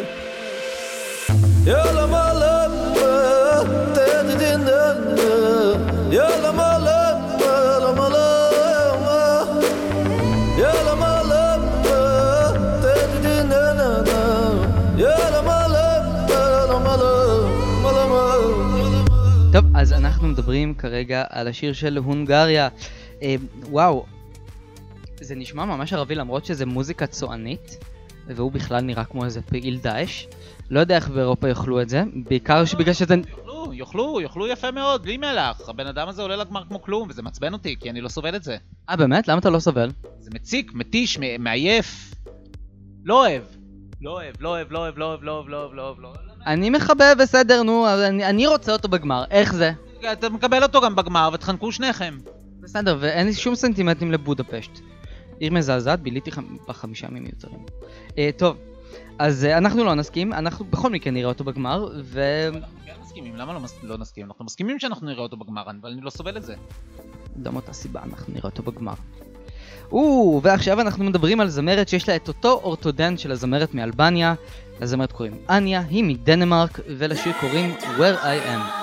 Jól 1.64 1.96
a 1.96 2.06
malom, 2.06 2.92
te 3.92 4.12
Jól 6.10 6.44
a 6.44 6.52
malom. 6.52 7.01
טוב, 19.52 19.64
אז 19.74 19.92
אנחנו 19.92 20.28
מדברים 20.28 20.74
כרגע 20.74 21.24
על 21.30 21.48
השיר 21.48 21.72
של 21.72 21.96
הונגריה. 21.96 22.68
אה, 23.22 23.34
וואו, 23.62 24.06
זה 25.20 25.34
נשמע 25.34 25.64
ממש 25.64 25.92
ערבי 25.92 26.14
למרות 26.14 26.44
שזה 26.44 26.66
מוזיקה 26.66 27.06
צוענית, 27.06 27.78
והוא 28.26 28.52
בכלל 28.52 28.80
נראה 28.80 29.04
כמו 29.04 29.24
איזה 29.24 29.42
פעיל 29.42 29.78
דאעש. 29.78 30.26
לא 30.70 30.80
יודע 30.80 30.96
איך 30.96 31.08
באירופה 31.08 31.48
יאכלו 31.48 31.82
את 31.82 31.88
זה, 31.88 32.02
בעיקר 32.28 32.62
בגלל 32.78 32.94
שזה... 32.94 33.14
יאכלו, 33.14 33.72
יאכלו, 33.72 34.20
יאכלו 34.20 34.46
יפה 34.46 34.70
מאוד, 34.70 35.02
בלי 35.02 35.16
מלח. 35.16 35.68
הבן 35.68 35.86
אדם 35.86 36.08
הזה 36.08 36.22
עולה 36.22 36.36
לגמר 36.36 36.64
כמו 36.68 36.82
כלום, 36.82 37.08
וזה 37.08 37.22
מעצבן 37.22 37.52
אותי, 37.52 37.76
כי 37.80 37.90
אני 37.90 38.00
לא 38.00 38.08
סובל 38.08 38.36
את 38.36 38.42
זה. 38.42 38.56
אה 38.90 38.96
באמת? 38.96 39.28
למה 39.28 39.38
אתה 39.38 39.50
לא 39.50 39.58
סובל? 39.58 39.90
זה 40.20 40.30
מציק, 40.34 40.74
מתיש, 40.74 41.18
מעייף. 41.38 42.14
לא. 43.04 43.26
לא 44.00 44.10
אוהב, 44.10 44.34
לא 44.40 44.48
אוהב, 44.48 44.72
לא 44.72 44.78
אוהב, 44.78 44.98
לא 44.98 45.04
אוהב, 45.04 45.22
לא 45.22 45.32
אוהב, 45.32 45.48
לא 45.48 45.56
אוהב, 45.56 45.72
לא 45.74 45.82
אוהב, 45.82 45.98
לא 46.00 46.08
אוהב. 46.08 46.31
אני 46.46 46.70
מחבב, 46.70 47.14
בסדר, 47.18 47.62
נו, 47.62 47.86
אני, 48.08 48.24
אני 48.24 48.46
רוצה 48.46 48.72
אותו 48.72 48.88
בגמר, 48.88 49.24
איך 49.30 49.54
זה? 49.54 49.72
אתה 50.12 50.28
מקבל 50.28 50.62
אותו 50.62 50.80
גם 50.80 50.96
בגמר 50.96 51.30
ותחנקו 51.32 51.72
שניכם. 51.72 52.18
בסדר, 52.60 52.96
ואין 53.00 53.26
לי 53.26 53.34
שום 53.34 53.54
סנטימנטים 53.54 54.12
לבודפשט. 54.12 54.80
עיר 55.38 55.52
מזעזעת, 55.52 56.00
ביליתי 56.00 56.32
חמ... 56.32 56.56
בחמישה 56.68 57.06
ימים 57.06 57.22
מיותרים. 57.22 57.66
אה, 58.18 58.30
טוב, 58.36 58.56
אז 59.18 59.44
אה, 59.44 59.58
אנחנו 59.58 59.84
לא 59.84 59.94
נסכים, 59.94 60.32
אנחנו 60.32 60.64
בכל 60.64 60.90
מקרה 60.90 61.12
נראה 61.12 61.28
אותו 61.28 61.44
בגמר, 61.44 61.88
ו... 62.04 62.20
כן 62.86 62.92
מסכימים, 63.02 63.36
למה 63.36 63.52
לא, 63.52 63.60
מס... 63.60 63.78
לא 63.82 63.98
נסכים? 63.98 64.26
אנחנו 64.26 64.44
מסכימים 64.44 64.78
שאנחנו 64.78 65.06
נראה 65.06 65.22
אותו 65.22 65.36
בגמר, 65.36 65.62
אבל 65.62 65.90
אני 65.92 66.00
לא 66.00 66.10
סובל 66.10 66.36
את 66.36 66.42
זה. 66.42 66.54
לא 67.44 67.52
מאותה 67.52 67.72
סיבה, 67.72 68.02
אנחנו 68.02 68.34
נראה 68.34 68.50
אותו 68.50 68.62
בגמר. 68.62 68.94
או, 69.92 70.40
ועכשיו 70.42 70.80
אנחנו 70.80 71.04
מדברים 71.04 71.40
על 71.40 71.48
זמרת 71.48 71.88
שיש 71.88 72.08
לה 72.08 72.16
את 72.16 72.28
אותו 72.28 72.60
אורתודנט 72.64 73.18
של 73.18 73.32
הזמרת 73.32 73.74
מאלבניה. 73.74 74.34
לזמרת 74.80 75.12
קוראים 75.12 75.36
אניה, 75.50 75.82
היא 75.90 76.04
מדנמרק, 76.04 76.80
ולשיר 76.98 77.32
קוראים 77.40 77.74
Where 77.98 78.24
I 78.24 78.46
Am. 78.48 78.81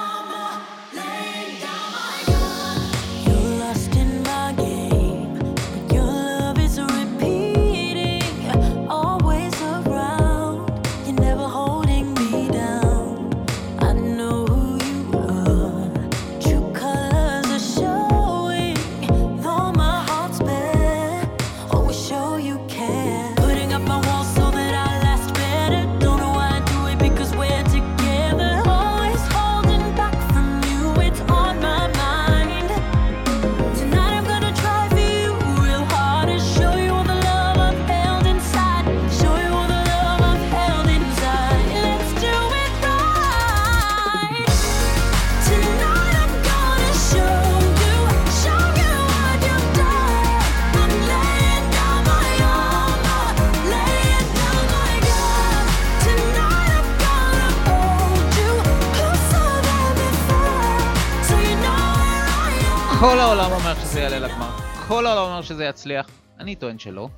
העולם 63.30 63.52
אומר 63.52 63.76
שזה 63.76 64.00
יעלה 64.00 64.20
לגמר. 64.20 64.50
כל 64.88 65.06
העולם 65.06 65.22
אומר 65.22 65.42
שזה 65.42 65.66
יצליח. 65.66 66.10
אני 66.40 66.56
טוען 66.56 66.80
שלא. 66.80 67.10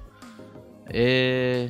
אה... 0.94 1.65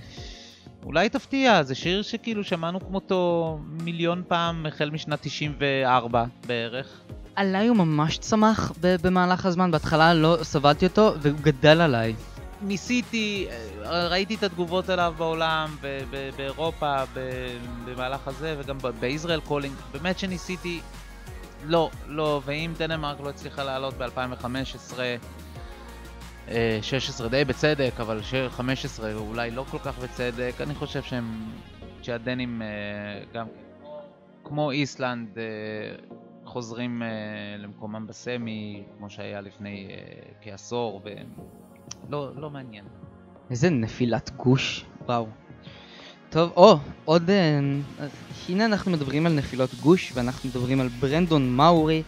אולי 0.84 1.10
תפתיע, 1.10 1.64
זה 1.64 1.76
שיר 1.76 2.02
שכאילו 2.02 2.44
שמענו 2.44 2.80
כמותו 2.80 3.58
מיליון 3.84 4.24
פעם 4.28 4.66
החל 4.66 4.90
משנת 4.90 5.22
94 5.22 6.26
בערך. 6.48 7.02
עליי 7.36 7.68
הוא 7.68 7.78
ממש 7.78 8.18
צמח 8.18 8.72
במהלך 8.82 9.46
הזמן, 9.46 9.72
בהתחלה 9.72 10.14
לא 10.14 10.38
סבלתי 10.42 10.86
אותו, 10.86 11.14
והוא 11.22 11.40
גדל 11.42 11.82
עליי. 11.82 12.16
ניסיתי, 12.62 13.48
אה, 13.86 14.08
ראיתי 14.08 14.36
את 14.36 14.44
התגובות 14.44 14.90
עליו 14.90 15.14
בעולם, 15.18 15.76
באירופה, 16.38 16.96
במהלך 17.86 18.28
הזה, 18.28 18.56
וגם 18.60 18.78
ב 19.00 19.06
Israel 19.06 19.40
Calling. 19.40 19.76
באמת 19.94 20.20
שניסיתי, 20.20 20.80
לא, 21.66 21.90
לא, 22.08 22.42
ואם 22.46 22.74
דנמרק 22.78 23.20
לא 23.20 23.30
הצליחה 23.30 23.64
לעלות 23.64 23.94
ב-2015, 23.94 25.00
16 26.82 27.30
די 27.30 27.46
בצדק, 27.46 27.92
אבל 28.00 28.22
ש- 28.22 28.34
15 28.50 29.14
אולי 29.14 29.52
לא 29.52 29.66
כל 29.72 29.80
כך 29.80 30.00
בצדק, 30.00 30.54
אני 30.62 30.76
חושב 30.76 31.02
שהם, 31.04 31.52
שהדנים 32.02 32.62
אה, 32.62 32.68
גם 33.34 33.48
כמו 34.44 34.72
איסלנד 34.72 35.38
אה, 35.38 35.44
חוזרים 36.46 37.04
אה, 37.04 37.08
למקומם 37.58 38.08
בסמי, 38.08 38.84
כמו 38.98 39.10
שהיה 39.10 39.42
לפני 39.42 39.88
אה, 39.90 39.96
כעשור, 40.42 41.02
והם 41.04 41.28
לא, 42.10 42.32
לא 42.36 42.50
מעניין. 42.50 42.86
איזה 43.50 43.70
נפילת 43.70 44.30
גוש, 44.38 44.86
וואו. 45.06 45.28
טוב, 46.32 46.52
או, 46.56 46.78
עוד... 47.06 47.30
אה, 47.30 47.60
הנה 48.50 48.66
אנחנו 48.66 48.92
מדברים 48.92 49.26
על 49.26 49.34
נפילות 49.34 49.70
גוש, 49.74 50.12
ואנחנו 50.16 50.50
מדברים 50.50 50.82
על 50.82 50.88
ברנדון 50.88 51.56
מאורי 51.56 52.04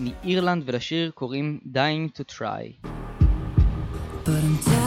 מאירלנד, 0.00 0.62
ולשיר 0.66 1.10
קוראים 1.14 1.58
Dying 1.74 2.18
to 2.18 2.38
Try. 2.38 2.86
But 4.24 4.28
I'm 4.28 4.81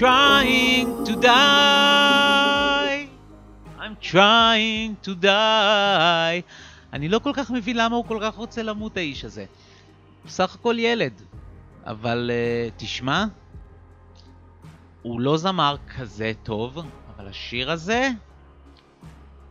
trying 0.00 1.04
to 1.04 1.14
die. 1.16 3.00
I'm 3.78 3.96
trying 4.00 4.96
to 5.06 5.14
die. 5.14 6.42
אני 6.92 7.08
לא 7.08 7.18
כל 7.18 7.32
כך 7.34 7.50
מבין 7.50 7.76
למה 7.76 7.96
הוא 7.96 8.04
כל 8.04 8.18
כך 8.22 8.34
רוצה 8.34 8.62
למות 8.62 8.96
האיש 8.96 9.24
הזה. 9.24 9.44
הוא 10.22 10.30
סך 10.30 10.54
הכל 10.54 10.76
ילד. 10.78 11.12
אבל 11.84 12.30
uh, 12.30 12.72
תשמע, 12.76 13.24
הוא 15.02 15.20
לא 15.20 15.36
זמר 15.36 15.76
כזה 15.96 16.32
טוב, 16.42 16.78
אבל 17.16 17.28
השיר 17.28 17.70
הזה 17.70 18.08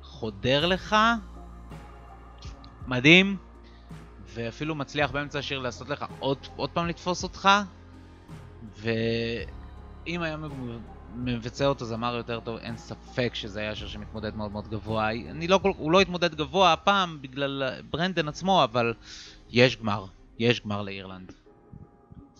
חודר 0.03 0.65
לך 0.65 0.95
מדהים, 2.87 3.37
ואפילו 4.25 4.75
מצליח 4.75 5.11
באמצע 5.11 5.39
השיר 5.39 5.59
לעשות 5.59 5.89
לך 5.89 6.05
עוד, 6.19 6.37
עוד 6.55 6.69
פעם 6.69 6.87
לתפוס 6.87 7.23
אותך, 7.23 7.49
ואם 10.05 10.21
היה 10.21 10.37
מבצע 11.15 11.65
אותו 11.65 11.85
זמר 11.85 12.15
יותר 12.15 12.39
טוב, 12.39 12.57
אין 12.57 12.77
ספק 12.77 13.31
שזה 13.33 13.59
היה 13.59 13.75
שיר 13.75 13.87
שמתמודד 13.87 14.35
מאוד 14.35 14.51
מאוד 14.51 14.67
גבוה. 14.67 15.11
אני 15.11 15.47
לא, 15.47 15.59
הוא 15.63 15.91
לא 15.91 16.01
התמודד 16.01 16.35
גבוה 16.35 16.73
הפעם 16.73 17.21
בגלל 17.21 17.81
ברנדן 17.89 18.27
עצמו, 18.27 18.63
אבל 18.63 18.93
יש 19.49 19.77
גמר, 19.77 20.05
יש 20.39 20.61
גמר 20.61 20.81
לאירלנד. 20.81 21.31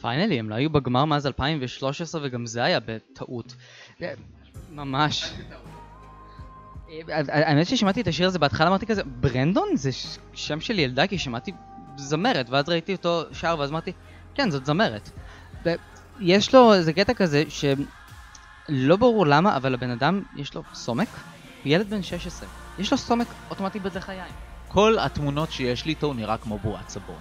פיינלי, 0.01 0.39
הם 0.39 0.49
לא 0.49 0.55
היו 0.55 0.69
בגמר 0.69 1.05
מאז 1.05 1.27
2013 1.27 2.21
וגם 2.23 2.45
זה 2.45 2.63
היה 2.63 2.79
בטעות. 2.79 3.55
ממש. 4.69 5.33
אה, 6.89 7.21
האמת 7.27 7.67
ששמעתי 7.67 8.01
את 8.01 8.07
השיר 8.07 8.27
הזה 8.27 8.39
בהתחלה 8.39 8.67
אמרתי 8.67 8.85
כזה, 8.85 9.03
ברנדון? 9.03 9.67
זה 9.75 9.89
שם 10.33 10.61
של 10.61 10.79
ילדה 10.79 11.07
כי 11.07 11.17
שמעתי 11.17 11.51
זמרת 11.97 12.49
ואז 12.49 12.69
ראיתי 12.69 12.93
אותו 12.93 13.23
שר 13.33 13.55
ואז 13.59 13.71
אמרתי, 13.71 13.91
כן 14.35 14.49
זאת 14.49 14.65
זמרת. 14.65 15.09
יש 16.19 16.55
לו 16.55 16.73
איזה 16.73 16.93
קטע 16.93 17.13
כזה 17.13 17.43
שלא 17.49 18.95
ברור 18.95 19.27
למה 19.27 19.57
אבל 19.57 19.73
הבן 19.73 19.89
אדם 19.89 20.21
יש 20.35 20.53
לו 20.53 20.63
סומק, 20.73 21.07
הוא 21.63 21.71
ילד 21.73 21.89
בן 21.89 22.01
16, 22.01 22.49
יש 22.79 22.91
לו 22.91 22.97
סומק 22.97 23.27
אוטומטי 23.49 23.79
היין. 24.07 24.31
כל 24.67 24.99
התמונות 24.99 25.51
שיש 25.51 25.85
לי 25.85 25.89
איתו 25.89 26.07
הוא 26.07 26.15
נראה 26.15 26.37
כמו 26.37 26.57
בועת 26.57 26.89
סבון. 26.89 27.15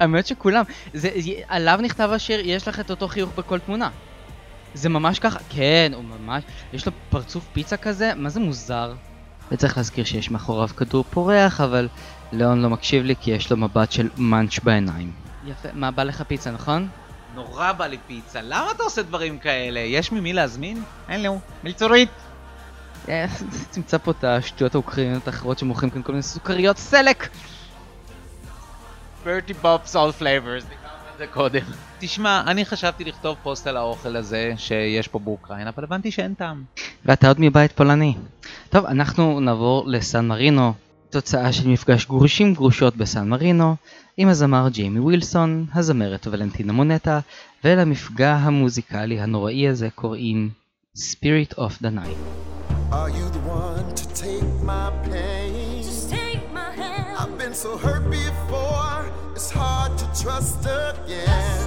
האמת 0.00 0.26
שכולם, 0.26 0.64
זה, 0.94 1.10
עליו 1.48 1.78
נכתב 1.82 2.10
השיר, 2.12 2.40
יש 2.44 2.68
לך 2.68 2.80
את 2.80 2.90
אותו 2.90 3.08
חיוך 3.08 3.30
בכל 3.34 3.58
תמונה. 3.58 3.90
זה 4.74 4.88
ממש 4.88 5.18
ככה, 5.18 5.38
כן, 5.48 5.92
הוא 5.94 6.04
ממש, 6.04 6.44
יש 6.72 6.86
לו 6.86 6.92
פרצוף 7.10 7.44
פיצה 7.52 7.76
כזה, 7.76 8.14
מה 8.14 8.28
זה 8.28 8.40
מוזר. 8.40 8.94
וצריך 9.52 9.76
להזכיר 9.76 10.04
שיש 10.04 10.30
מאחוריו 10.30 10.68
כדור 10.68 11.04
פורח, 11.10 11.60
אבל 11.60 11.88
ליאון 12.32 12.62
לא 12.62 12.70
מקשיב 12.70 13.04
לי 13.04 13.14
כי 13.20 13.30
יש 13.30 13.50
לו 13.50 13.56
מבט 13.56 13.92
של 13.92 14.08
munch 14.16 14.58
בעיניים. 14.58 15.12
יפה, 15.46 15.68
מה 15.72 15.90
בא 15.90 16.02
לך 16.02 16.22
פיצה, 16.22 16.50
נכון? 16.50 16.88
נורא 17.34 17.72
בא 17.72 17.86
לי 17.86 17.98
פיצה, 18.06 18.40
למה 18.42 18.70
אתה 18.70 18.82
עושה 18.82 19.02
דברים 19.02 19.38
כאלה? 19.38 19.80
יש 19.80 20.12
ממי 20.12 20.32
להזמין? 20.32 20.82
אין 21.08 21.22
לו. 21.22 21.38
מלצרית. 21.64 22.08
אה, 23.08 23.26
תמצא 23.72 23.98
פה 23.98 24.10
את 24.10 24.24
השטויות 24.24 24.74
האוקראיניות 24.74 25.26
האחרות 25.26 25.58
שמוכרים 25.58 25.90
כאן 25.90 26.02
כל 26.02 26.12
מיני 26.12 26.22
סוכריות 26.22 26.76
סלק! 26.76 27.28
Bertie 29.24 29.52
Bott's 29.52 29.80
All 29.84 30.12
Flavors, 30.12 30.64
דיברנו 30.64 30.86
על 31.12 31.18
זה 31.18 31.26
קודם. 31.26 31.60
תשמע, 31.98 32.42
אני 32.46 32.64
חשבתי 32.64 33.04
לכתוב 33.04 33.36
פוסט 33.42 33.66
על 33.66 33.76
האוכל 33.76 34.16
הזה 34.16 34.52
שיש 34.56 35.08
פה 35.08 35.18
באוקראינה, 35.18 35.70
אבל 35.76 35.84
הבנתי 35.84 36.10
שאין 36.10 36.34
טעם. 36.34 36.64
ואתה 37.04 37.28
עוד 37.28 37.36
מבית 37.40 37.72
פולני. 37.72 38.14
טוב, 38.70 38.86
אנחנו 38.86 39.40
נעבור 39.40 39.84
לסן 39.86 40.26
מרינו, 40.26 40.72
תוצאה 41.10 41.52
של 41.52 41.68
מפגש 41.68 42.06
גרושים 42.06 42.54
גרושות 42.54 42.96
בסן 42.96 43.28
מרינו, 43.28 43.76
עם 44.16 44.28
הזמר 44.28 44.68
ג'יימי 44.68 45.00
ווילסון, 45.00 45.66
הזמרת 45.74 46.26
ולנטינה 46.30 46.72
מונטה, 46.72 47.20
ולמפגע 47.64 48.34
המוזיקלי 48.34 49.20
הנוראי 49.20 49.68
הזה 49.68 49.88
קוראים 49.94 50.50
Spirit 50.96 51.58
of 51.58 51.72
the 51.82 51.90
Night. 51.90 52.18
Are 52.92 53.08
you 53.08 53.26
the 53.36 53.44
one 53.62 53.94
to 53.94 54.04
take 54.24 54.50
my 54.72 54.90
pain? 55.04 55.82
Just 55.82 56.10
take 56.10 56.44
my 56.52 56.70
hand. 56.80 57.16
I've 57.20 57.38
been 57.38 57.54
so 57.54 57.76
hurt 57.76 58.04
before, 58.10 59.00
it's 59.36 59.50
hard 59.50 59.92
to 60.00 60.06
trust 60.22 60.60
again. 60.66 61.59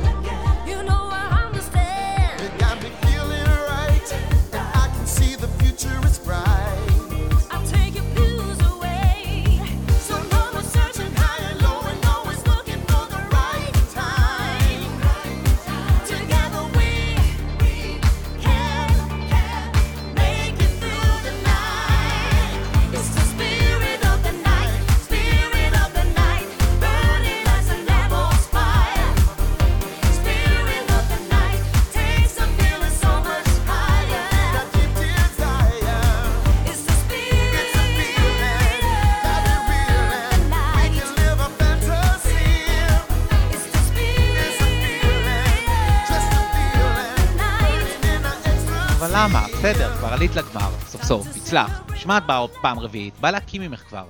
למה? 49.23 49.47
בסדר, 49.47 49.95
כבר 49.97 50.07
עלית 50.07 50.35
לגמר, 50.35 50.69
סוף 50.85 51.03
סוף, 51.03 51.27
הצלחת. 51.35 51.83
שמע, 51.95 52.17
את 52.17 52.25
באה 52.25 52.47
פעם 52.61 52.79
רביעית, 52.79 53.13
בא 53.19 53.31
להקים 53.31 53.61
ממך 53.61 53.79
כבר. 53.79 54.05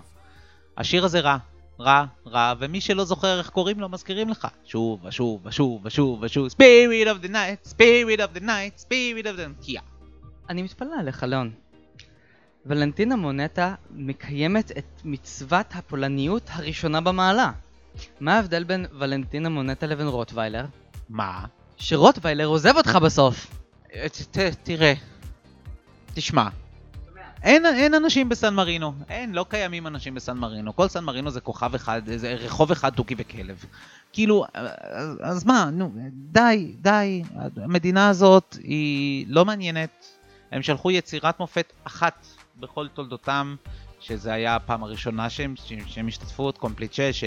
השיר 0.77 1.05
הזה 1.05 1.19
רע, 1.19 1.37
רע, 1.79 2.05
רע, 2.27 2.53
ומי 2.59 2.81
שלא 2.81 3.05
זוכר 3.05 3.37
איך 3.37 3.49
קוראים 3.49 3.79
לו, 3.79 3.89
מזכירים 3.89 4.29
לך. 4.29 4.47
שוב, 4.65 5.05
ושוב, 5.05 5.45
ושוב, 5.45 5.85
ושוב, 5.85 6.19
ושוב, 6.23 6.47
Spirit 6.47 7.07
of 7.07 7.25
the 7.25 7.29
night, 7.29 7.69
Spirit 7.69 8.19
of 8.19 8.37
the 8.37 8.41
night, 8.41 8.81
Spirit 8.81 9.23
of 9.23 9.37
the... 9.37 9.67
יא. 9.67 9.79
אני 10.49 10.61
מתפלא 10.61 10.95
עליך, 10.99 11.23
ליאון. 11.23 11.51
ולנטינה 12.65 13.15
מונטה 13.15 13.75
מקיימת 13.91 14.71
את 14.71 15.01
מצוות 15.05 15.67
הפולניות 15.73 16.49
הראשונה 16.53 17.01
במעלה. 17.01 17.51
מה 18.19 18.35
ההבדל 18.35 18.63
בין 18.63 18.85
ולנטינה 18.99 19.49
מונטה 19.49 19.85
לבין 19.85 20.07
רוטוויילר? 20.07 20.65
מה? 21.09 21.45
שרוטוויילר 21.77 22.45
עוזב 22.45 22.77
אותך 22.77 22.95
בסוף. 22.95 23.62
אה, 23.95 24.07
ת- 24.09 24.37
תראה, 24.63 24.93
תשמע, 26.13 26.47
אין, 27.43 27.65
אין 27.65 27.93
אנשים 27.93 28.29
בסן 28.29 28.53
מרינו, 28.53 28.93
אין, 29.09 29.33
לא 29.33 29.45
קיימים 29.49 29.87
אנשים 29.87 30.15
בסן 30.15 30.37
מרינו, 30.37 30.75
כל 30.75 30.87
סן 30.87 31.03
מרינו 31.03 31.29
זה 31.31 31.41
כוכב 31.41 31.75
אחד, 31.75 32.01
זה 32.15 32.33
רחוב 32.33 32.71
אחד 32.71 32.89
תוכי 32.93 33.15
וכלב. 33.17 33.63
כאילו, 34.13 34.45
אז, 34.53 35.17
אז 35.21 35.45
מה, 35.45 35.69
נו, 35.73 35.91
די, 36.31 36.73
די, 36.81 37.23
המדינה 37.55 38.09
הזאת 38.09 38.57
היא 38.63 39.25
לא 39.29 39.45
מעניינת, 39.45 40.05
הם 40.51 40.61
שלחו 40.61 40.91
יצירת 40.91 41.39
מופת 41.39 41.73
אחת 41.83 42.25
בכל 42.59 42.87
תולדותם, 42.87 43.55
שזה 43.99 44.33
היה 44.33 44.55
הפעם 44.55 44.83
הראשונה 44.83 45.29
שהם, 45.29 45.53
שהם 45.87 46.07
השתתפו, 46.07 46.49
את 46.49 46.57
קומפליט 46.57 46.93
6, 46.93 47.23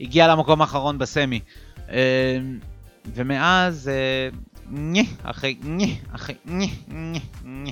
שהגיע 0.00 0.28
למקום 0.28 0.60
האחרון 0.60 0.98
ב 0.98 1.05
semi. 1.05 1.40
אה, 1.88 2.38
ומאז, 3.14 3.88
אה, 3.88 4.28
נה, 4.70 5.00
אחרי 5.22 5.56
נה, 5.62 5.86
אחרי 6.12 6.34
נה, 6.44 6.64
נה, 6.88 7.18
נה. 7.44 7.70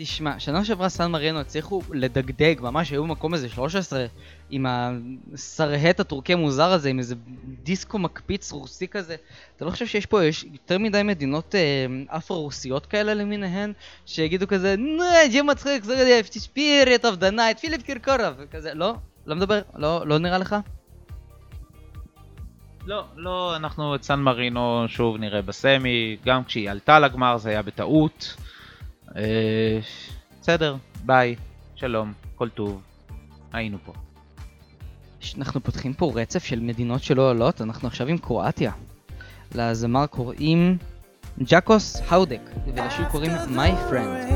תשמע, 0.00 0.38
שנה 0.38 0.64
שעברה 0.64 0.88
סן 0.88 1.10
מרינו 1.10 1.40
הצליחו 1.40 1.82
לדגדג, 1.90 2.54
ממש 2.60 2.90
היו 2.90 3.04
במקום 3.04 3.34
איזה 3.34 3.48
13 3.48 4.06
עם 4.50 4.66
הסרהט 4.68 6.00
הטורקי 6.00 6.32
המוזר 6.32 6.72
הזה, 6.72 6.88
עם 6.88 6.98
איזה 6.98 7.14
דיסקו 7.62 7.98
מקפיץ 7.98 8.52
רוסי 8.52 8.88
כזה. 8.88 9.16
אתה 9.56 9.64
לא 9.64 9.70
חושב 9.70 9.86
שיש 9.86 10.06
פה 10.06 10.24
יש 10.24 10.44
יותר 10.52 10.78
מדי 10.78 11.02
מדינות 11.02 11.54
אה, 11.54 11.86
פרו-רוסיות 12.16 12.86
כאלה 12.86 13.14
למיניהן, 13.14 13.72
שיגידו 14.06 14.48
כזה, 14.48 14.74
נה, 14.76 15.30
זה 15.32 15.42
מצחיק, 15.42 15.84
זה 15.84 16.20
Spirit 16.24 17.04
of 17.04 17.16
the 17.16 17.30
Night, 17.30 17.58
פיליפ 17.58 17.82
קירקורוב, 17.82 18.44
כזה, 18.50 18.74
לא? 18.74 18.94
לא 19.26 19.36
מדבר? 19.36 19.60
לא, 19.76 20.06
לא 20.06 20.18
נראה 20.18 20.38
לך? 20.38 20.56
לא, 22.88 23.04
לא, 23.16 23.56
אנחנו 23.56 23.94
את 23.94 24.02
סן 24.02 24.20
מרינו 24.20 24.84
שוב 24.86 25.16
נראה 25.16 25.42
בסמי, 25.42 26.16
גם 26.24 26.44
כשהיא 26.44 26.70
עלתה 26.70 26.98
לגמר 26.98 27.38
זה 27.38 27.50
היה 27.50 27.62
בטעות. 27.62 28.36
אה, 29.16 29.78
בסדר, 30.40 30.76
ביי, 31.04 31.36
שלום, 31.76 32.12
כל 32.34 32.48
טוב, 32.48 32.82
היינו 33.52 33.78
פה. 33.84 33.92
אנחנו 35.38 35.60
פותחים 35.60 35.94
פה 35.94 36.12
רצף 36.14 36.44
של 36.44 36.60
מדינות 36.60 37.02
שלא 37.02 37.30
עולות, 37.30 37.60
אנחנו 37.60 37.88
עכשיו 37.88 38.06
עם 38.06 38.18
קרואטיה. 38.18 38.72
לזמר 39.54 40.06
קוראים 40.06 40.78
ג'קוס 41.38 42.02
האודק, 42.08 42.50
ולשיר 42.66 43.04
קוראים 43.08 43.32
My 43.32 43.90
Friend. 43.90 44.28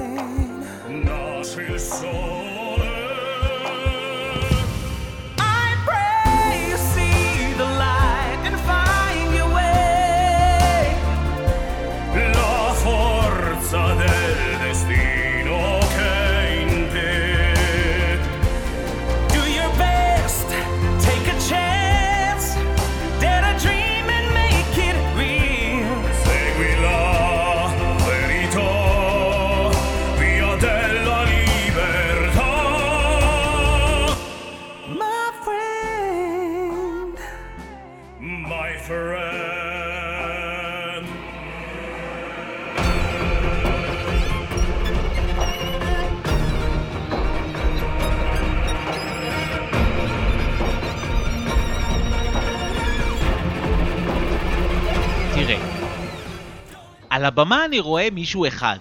על 57.23 57.27
הבמה 57.27 57.65
אני 57.65 57.81
רואה 57.81 58.09
מישהו 58.13 58.47
אחד, 58.49 58.79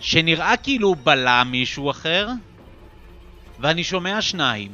שנראה 0.00 0.56
כאילו 0.56 0.94
בלם 0.94 1.48
מישהו 1.50 1.90
אחר, 1.90 2.28
ואני 3.60 3.84
שומע 3.84 4.22
שניים. 4.22 4.72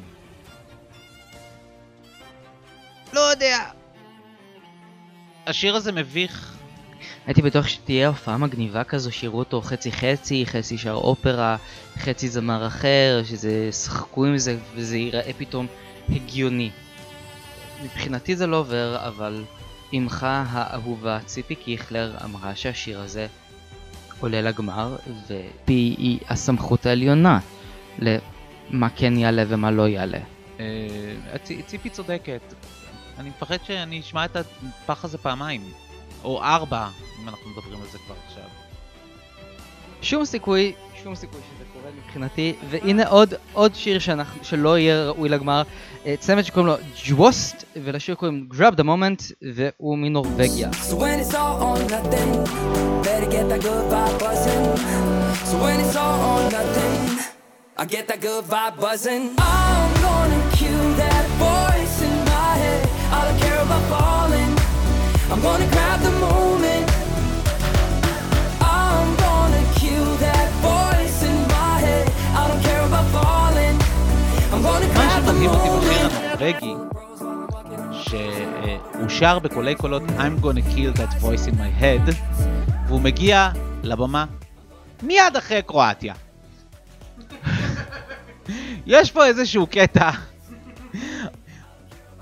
לא 3.12 3.20
יודע. 3.20 3.70
השיר 5.46 5.76
הזה 5.76 5.92
מביך. 5.92 6.56
הייתי 7.26 7.42
בטוח 7.42 7.66
שתהיה 7.66 8.08
הופעה 8.08 8.38
מגניבה 8.38 8.84
כזו, 8.84 9.12
שיראו 9.12 9.38
אותו 9.38 9.62
חצי 9.62 9.92
חצי, 9.92 10.46
חצי 10.46 10.78
שר 10.78 10.92
אופרה, 10.92 11.56
חצי 11.98 12.28
זמר 12.28 12.66
אחר, 12.66 13.22
שזה 13.24 13.66
ישחקו 13.68 14.24
עם 14.24 14.38
זה 14.38 14.58
וזה 14.74 14.96
ייראה 14.96 15.32
פתאום 15.38 15.66
הגיוני. 16.08 16.70
מבחינתי 17.84 18.36
זה 18.36 18.46
לא 18.46 18.56
עובר, 18.56 19.06
אבל 19.08 19.44
אמך 19.94 20.26
האהובה 20.28 21.18
ציפי 21.26 21.54
קיכלר 21.54 22.16
אמרה 22.24 22.54
שהשיר 22.54 23.00
הזה 23.00 23.26
עולה 24.20 24.42
לגמר, 24.42 24.96
ופי 25.26 25.94
היא 25.98 26.18
הסמכות 26.28 26.86
העליונה 26.86 27.38
למה 27.98 28.90
כן 28.96 29.16
יעלה 29.16 29.44
ומה 29.48 29.70
לא 29.70 29.88
יעלה. 29.88 30.18
אה, 30.60 31.38
ציפי 31.66 31.90
צודקת. 31.90 32.54
אני 33.18 33.28
מפחד 33.28 33.56
שאני 33.64 34.00
אשמע 34.00 34.24
את 34.24 34.36
הפח 34.36 35.04
הזה 35.04 35.18
פעמיים. 35.18 35.62
או 36.24 36.42
ארבע, 36.42 36.88
אם 37.22 37.28
אנחנו 37.28 37.50
מדברים 37.50 37.80
על 37.80 37.86
זה 37.86 37.98
כבר 37.98 38.14
עכשיו. 38.26 38.48
שום 40.02 40.24
סיכוי, 40.24 40.72
שום 41.02 41.14
סיכוי 41.14 41.40
שזה 41.40 41.64
קורה 41.88 42.00
מבחינתי, 42.06 42.54
והנה 42.70 43.08
עוד, 43.08 43.34
עוד 43.52 43.74
שיר 43.74 43.98
שאנחנו, 43.98 44.44
שלא 44.44 44.78
יהיה 44.78 45.08
ראוי 45.08 45.28
לגמר, 45.28 45.62
אה, 46.06 46.14
צמד 46.18 46.42
שקוראים 46.42 46.66
לו 46.66 46.74
ג'ווסט, 47.06 47.64
ולשיר 47.76 48.14
קוראים 48.14 48.46
גראב 48.48 48.74
דה 48.74 48.82
מומנט, 48.82 49.22
והוא 49.42 49.98
מנורבגיה. 49.98 50.70
I'm 65.30 66.37
שמדהים 75.38 75.50
אותי 75.50 75.86
בשיר. 75.86 76.08
הנורבגי, 76.10 76.74
שהוא 77.92 79.08
שר 79.08 79.38
בקולי 79.38 79.74
קולות 79.74 80.02
I'm 80.02 80.42
gonna 80.42 80.74
kill 80.74 80.98
that 80.98 81.22
voice 81.22 81.46
in 81.46 81.54
my 81.54 81.82
head, 81.82 82.14
והוא 82.88 83.00
מגיע 83.00 83.48
לבמה 83.82 84.24
מיד 85.02 85.36
אחרי 85.38 85.62
קרואטיה. 85.62 86.14
יש 88.86 89.10
פה 89.10 89.26
איזשהו 89.26 89.66
קטע. 89.66 90.10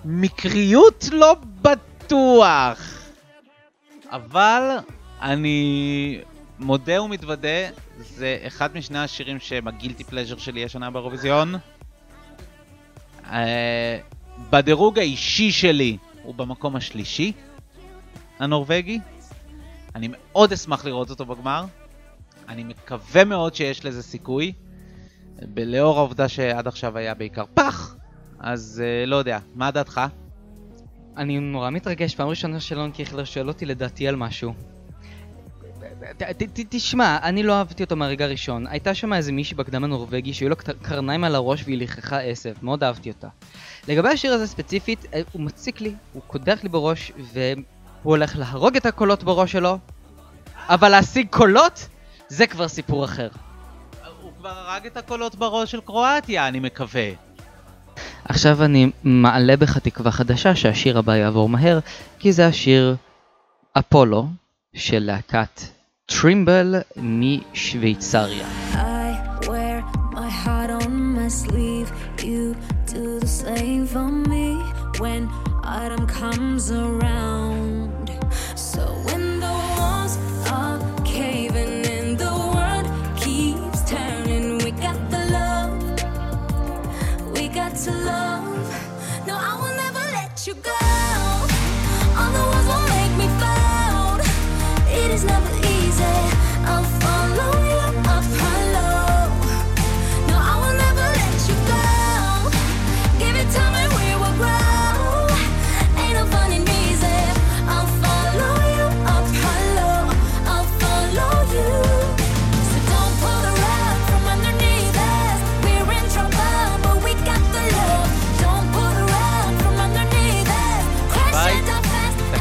מקריות 0.05 1.09
לא 1.12 1.37
בטוח. 1.62 2.81
אבל 4.11 4.76
אני 5.22 6.20
מודה 6.59 7.02
ומתוודה, 7.02 7.68
זה 7.98 8.38
אחד 8.46 8.76
משני 8.76 8.98
השירים 8.98 9.40
שהם 9.40 9.68
הגילטי 9.68 10.05
פלז'ר 10.05 10.38
שלי 10.38 10.64
השנה 10.64 10.90
באירוויזיון. 10.90 11.55
אה, 13.32 13.98
בדירוג 14.50 14.98
האישי 14.98 15.52
שלי 15.52 15.96
הוא 16.22 16.34
במקום 16.34 16.76
השלישי, 16.76 17.32
הנורבגי. 18.38 19.00
אני 19.94 20.08
מאוד 20.10 20.52
אשמח 20.52 20.84
לראות 20.84 21.10
אותו 21.10 21.26
בגמר. 21.26 21.64
אני 22.48 22.64
מקווה 22.64 23.24
מאוד 23.24 23.54
שיש 23.54 23.84
לזה 23.84 24.02
סיכוי. 24.02 24.52
לאור 25.56 25.98
העובדה 25.98 26.28
שעד 26.28 26.66
עכשיו 26.66 26.98
היה 26.98 27.14
בעיקר 27.14 27.44
פח, 27.54 27.96
אז 28.38 28.82
אה, 28.84 29.06
לא 29.06 29.16
יודע, 29.16 29.38
מה 29.54 29.70
דעתך? 29.70 30.00
אני 31.16 31.38
נורא 31.38 31.70
מתרגש, 31.70 32.14
פעם 32.14 32.28
ראשונה 32.28 32.60
שלון 32.60 32.90
קיכלר 32.90 33.24
שואל 33.24 33.48
אותי 33.48 33.66
לדעתי 33.66 34.08
על 34.08 34.16
משהו. 34.16 34.54
ת- 36.00 36.22
ת- 36.22 36.42
ת- 36.42 36.66
תשמע, 36.68 37.18
אני 37.22 37.42
לא 37.42 37.52
אהבתי 37.52 37.82
אותו 37.82 37.96
מהרגע 37.96 38.24
הראשון. 38.24 38.66
הייתה 38.66 38.94
שם 38.94 39.12
איזה 39.12 39.32
מישהי 39.32 39.56
בקדם 39.56 39.85
הנורבגי 39.85 40.35
שהיו 40.35 40.48
לו 40.48 40.56
קרניים 40.82 41.24
על 41.24 41.35
הראש 41.35 41.62
והיא 41.64 41.78
ליככה 41.78 42.20
עשב, 42.20 42.54
מאוד 42.62 42.85
אהבתי 42.85 43.11
אותה. 43.11 43.28
לגבי 43.88 44.09
השיר 44.09 44.32
הזה 44.32 44.46
ספציפית, 44.46 45.06
אה, 45.14 45.20
הוא 45.32 45.42
מציק 45.42 45.80
לי, 45.80 45.94
הוא 46.12 46.22
קודח 46.26 46.59
לי 46.62 46.68
בראש, 46.68 47.12
והוא 47.32 47.64
הולך 48.02 48.37
להרוג 48.37 48.76
את 48.76 48.87
הקולות 48.87 49.24
בראש 49.24 49.52
שלו, 49.52 49.78
אבל 50.68 50.88
להשיג 50.88 51.26
קולות, 51.30 51.88
זה 52.28 52.46
כבר 52.46 52.68
סיפור 52.68 53.04
אחר. 53.04 53.28
הוא 54.22 54.32
כבר 54.38 54.48
הרג 54.48 54.87
את 54.87 54.96
הקולות 54.96 55.35
בראש 55.35 55.70
של 55.70 55.80
קרואטיה, 55.80 56.48
אני 56.48 56.61
מקווה. 56.61 57.11
עכשיו 58.24 58.64
אני 58.64 58.90
מעלה 59.04 59.56
בך 59.56 59.78
תקווה 59.78 60.11
חדשה 60.11 60.54
שהשיר 60.54 60.98
הבא 60.98 61.16
יעבור 61.16 61.48
מהר, 61.48 61.78
כי 62.18 62.32
זה 62.32 62.46
השיר 62.46 62.96
אפולו 63.78 64.26
של 64.74 64.98
להקת 64.98 65.75
טרימבל 66.07 66.75
משוויצריה. 66.97 68.47
I 68.73 69.47
wear 69.47 69.83
my 70.12 70.31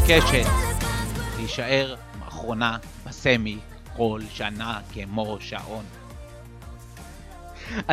מתעקשת 0.06 0.46
להישאר 1.38 1.96
אחרונה 2.28 2.78
בסמי 3.06 3.58
כל 3.96 4.22
שנה 4.30 4.80
כמו 4.94 5.38
שעון. 5.40 5.86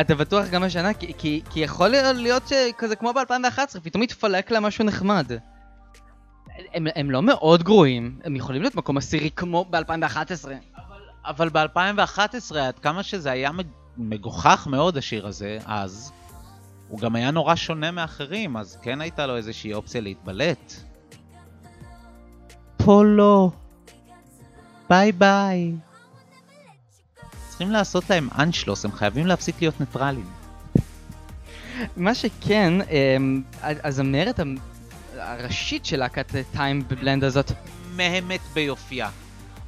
אתה 0.01 0.15
בטוח 0.15 0.47
גם 0.47 0.63
השנה? 0.63 0.93
כי, 0.93 1.13
כי, 1.17 1.41
כי 1.49 1.59
יכול 1.59 1.87
להיות 1.87 2.43
שכזה 2.47 2.95
כמו 2.95 3.13
ב-2011, 3.13 3.79
פתאום 3.83 4.03
יתפלק 4.03 4.51
לה 4.51 4.59
משהו 4.59 4.85
נחמד. 4.85 5.31
הם, 6.73 6.87
הם 6.95 7.11
לא 7.11 7.21
מאוד 7.21 7.63
גרועים, 7.63 8.19
הם 8.23 8.35
יכולים 8.35 8.61
להיות 8.61 8.75
מקום 8.75 8.97
עשירי 8.97 9.29
כמו 9.35 9.65
ב-2011. 9.69 10.49
אבל 11.25 11.49
ב-2011, 11.49 12.57
עד 12.57 12.79
כמה 12.79 13.03
שזה 13.03 13.31
היה 13.31 13.51
מג- 13.51 13.67
מגוחך 13.97 14.67
מאוד 14.71 14.97
השיר 14.97 15.27
הזה, 15.27 15.57
אז, 15.65 16.11
הוא 16.87 16.99
גם 16.99 17.15
היה 17.15 17.31
נורא 17.31 17.55
שונה 17.55 17.91
מאחרים, 17.91 18.57
אז 18.57 18.77
כן 18.81 19.01
הייתה 19.01 19.27
לו 19.27 19.35
איזושהי 19.37 19.73
אופציה 19.73 20.01
להתבלט. 20.01 20.73
לא. 22.87 23.49
ביי 24.89 25.11
ביי. 25.11 25.71
צריכים 27.49 27.71
לעשות 27.71 28.09
להם 28.09 28.29
אנשלוס, 28.39 28.85
הם 28.85 28.91
חייבים 28.91 29.27
להפסיק 29.27 29.55
להיות 29.61 29.79
ניטרלים. 29.79 30.25
מה 31.97 32.15
שכן, 32.15 32.73
אמ, 32.81 33.41
הזמרת 33.61 34.39
הראשית 35.17 35.85
של 35.85 35.97
להקת 35.99 36.31
טיים 36.51 36.83
בלנד 36.87 37.23
הזאת, 37.23 37.51
מהמת 37.95 38.39
ביופייה. 38.53 39.09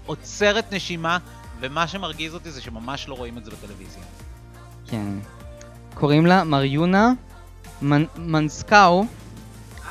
עוצרת 0.06 0.74
נשימה, 0.74 1.18
ומה 1.60 1.88
שמרגיז 1.88 2.34
אותי 2.34 2.52
זה 2.52 2.62
שממש 2.62 3.08
לא 3.08 3.14
רואים 3.14 3.38
את 3.38 3.46
זה 3.46 3.52
בטלוויזיה. 3.52 4.04
כן, 4.88 5.08
קוראים 5.94 6.26
לה 6.26 6.44
מריונה 6.44 7.12
מנ- 7.82 8.06
מנסקאו, 8.18 9.06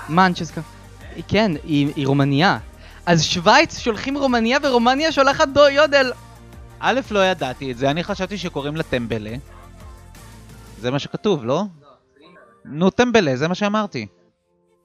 מנצ'סקאו, 0.09 0.63
כן, 1.29 1.53
היא, 1.65 1.93
היא 1.97 2.07
רומניה. 2.07 2.59
אז 3.07 3.25
שווייץ 3.25 3.79
שולחים 3.79 4.19
רומניה 4.19 4.59
ורומניה 4.63 5.13
שולחת 5.13 5.49
דו 5.49 5.69
יודל. 5.69 6.13
א', 6.81 7.01
לא 7.11 7.25
ידעתי 7.25 7.73
את 7.73 7.79
זה, 7.79 7.91
אני 7.91 8.05
חשבתי 8.05 8.39
שקוראים 8.39 8.77
לה 8.77 8.83
טמבלה. 8.83 9.35
זה 10.81 10.91
מה 10.91 10.99
שכתוב, 10.99 11.45
לא? 11.45 11.65
נו, 12.65 12.91
טמבלה, 12.91 13.37
זה 13.37 13.49
מה 13.49 13.55
שאמרתי. 13.55 14.07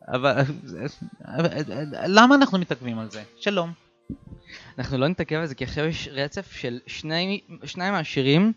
אבל... 0.07 0.41
למה 2.07 2.35
אנחנו 2.35 2.57
מתעכבים 2.57 2.99
על 2.99 3.11
זה? 3.11 3.23
שלום. 3.39 3.71
אנחנו 4.77 4.97
לא 4.97 5.07
נתעכב 5.07 5.35
על 5.35 5.45
זה 5.45 5.55
כי 5.55 5.63
עכשיו 5.63 5.85
יש 5.85 6.09
רצף 6.11 6.51
של 6.51 6.79
שני, 6.87 7.41
שניים 7.63 7.93
מהשירים 7.93 8.53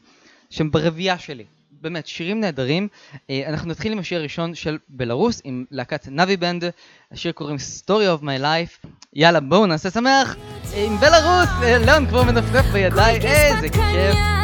שהם 0.51 0.71
ברבייה 0.71 1.19
שלי. 1.19 1.45
באמת, 1.83 2.07
שירים 2.07 2.41
נהדרים. 2.41 2.89
אה, 3.31 3.43
אנחנו 3.49 3.71
נתחיל 3.71 3.93
עם 3.93 3.99
השיר 3.99 4.19
הראשון 4.19 4.55
של 4.55 4.79
בלרוס 4.89 5.41
עם 5.45 5.65
להקת 5.71 6.09
נאבי 6.09 6.37
בנד. 6.37 6.65
השיר 7.13 7.33
קוראים 7.33 7.57
Story 7.57 8.21
of 8.21 8.23
My 8.23 8.43
Life. 8.43 8.87
יאללה, 9.15 9.41
בואו 9.41 9.67
נעשה 9.67 9.91
שמח 9.91 10.37
עם 10.77 10.97
בלרוס. 10.97 11.49
אה, 11.63 11.79
ליאון 11.79 12.07
כבר 12.07 12.23
מנפנף 12.23 12.67
בידיי, 12.73 13.17
איזה 13.17 13.69
כיף. 13.69 14.42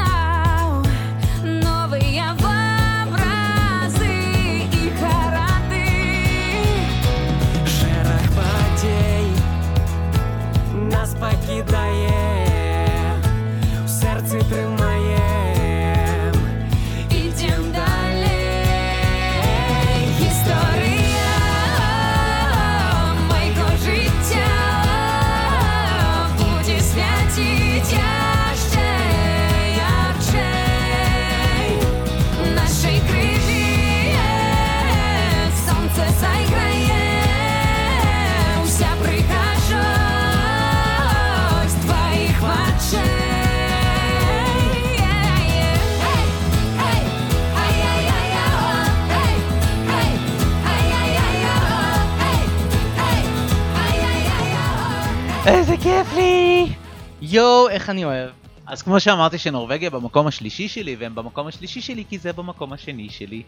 איך 57.89 57.93
אני 57.93 58.05
אוהב. 58.05 58.31
אז 58.67 58.83
כמו 58.83 59.01
שאמרתי 59.01 59.39
שנורבגיה 59.39 59.91
במקום 59.91 60.27
השלישי 60.27 60.69
שלי, 60.69 60.97
והם 60.99 61.15
במקום 61.15 61.47
השלישי 61.47 61.81
שלי 61.81 62.05
כי 62.09 62.19
זה 62.19 62.33
במקום 62.33 62.73
השני 62.73 63.11
שלי. 63.11 63.43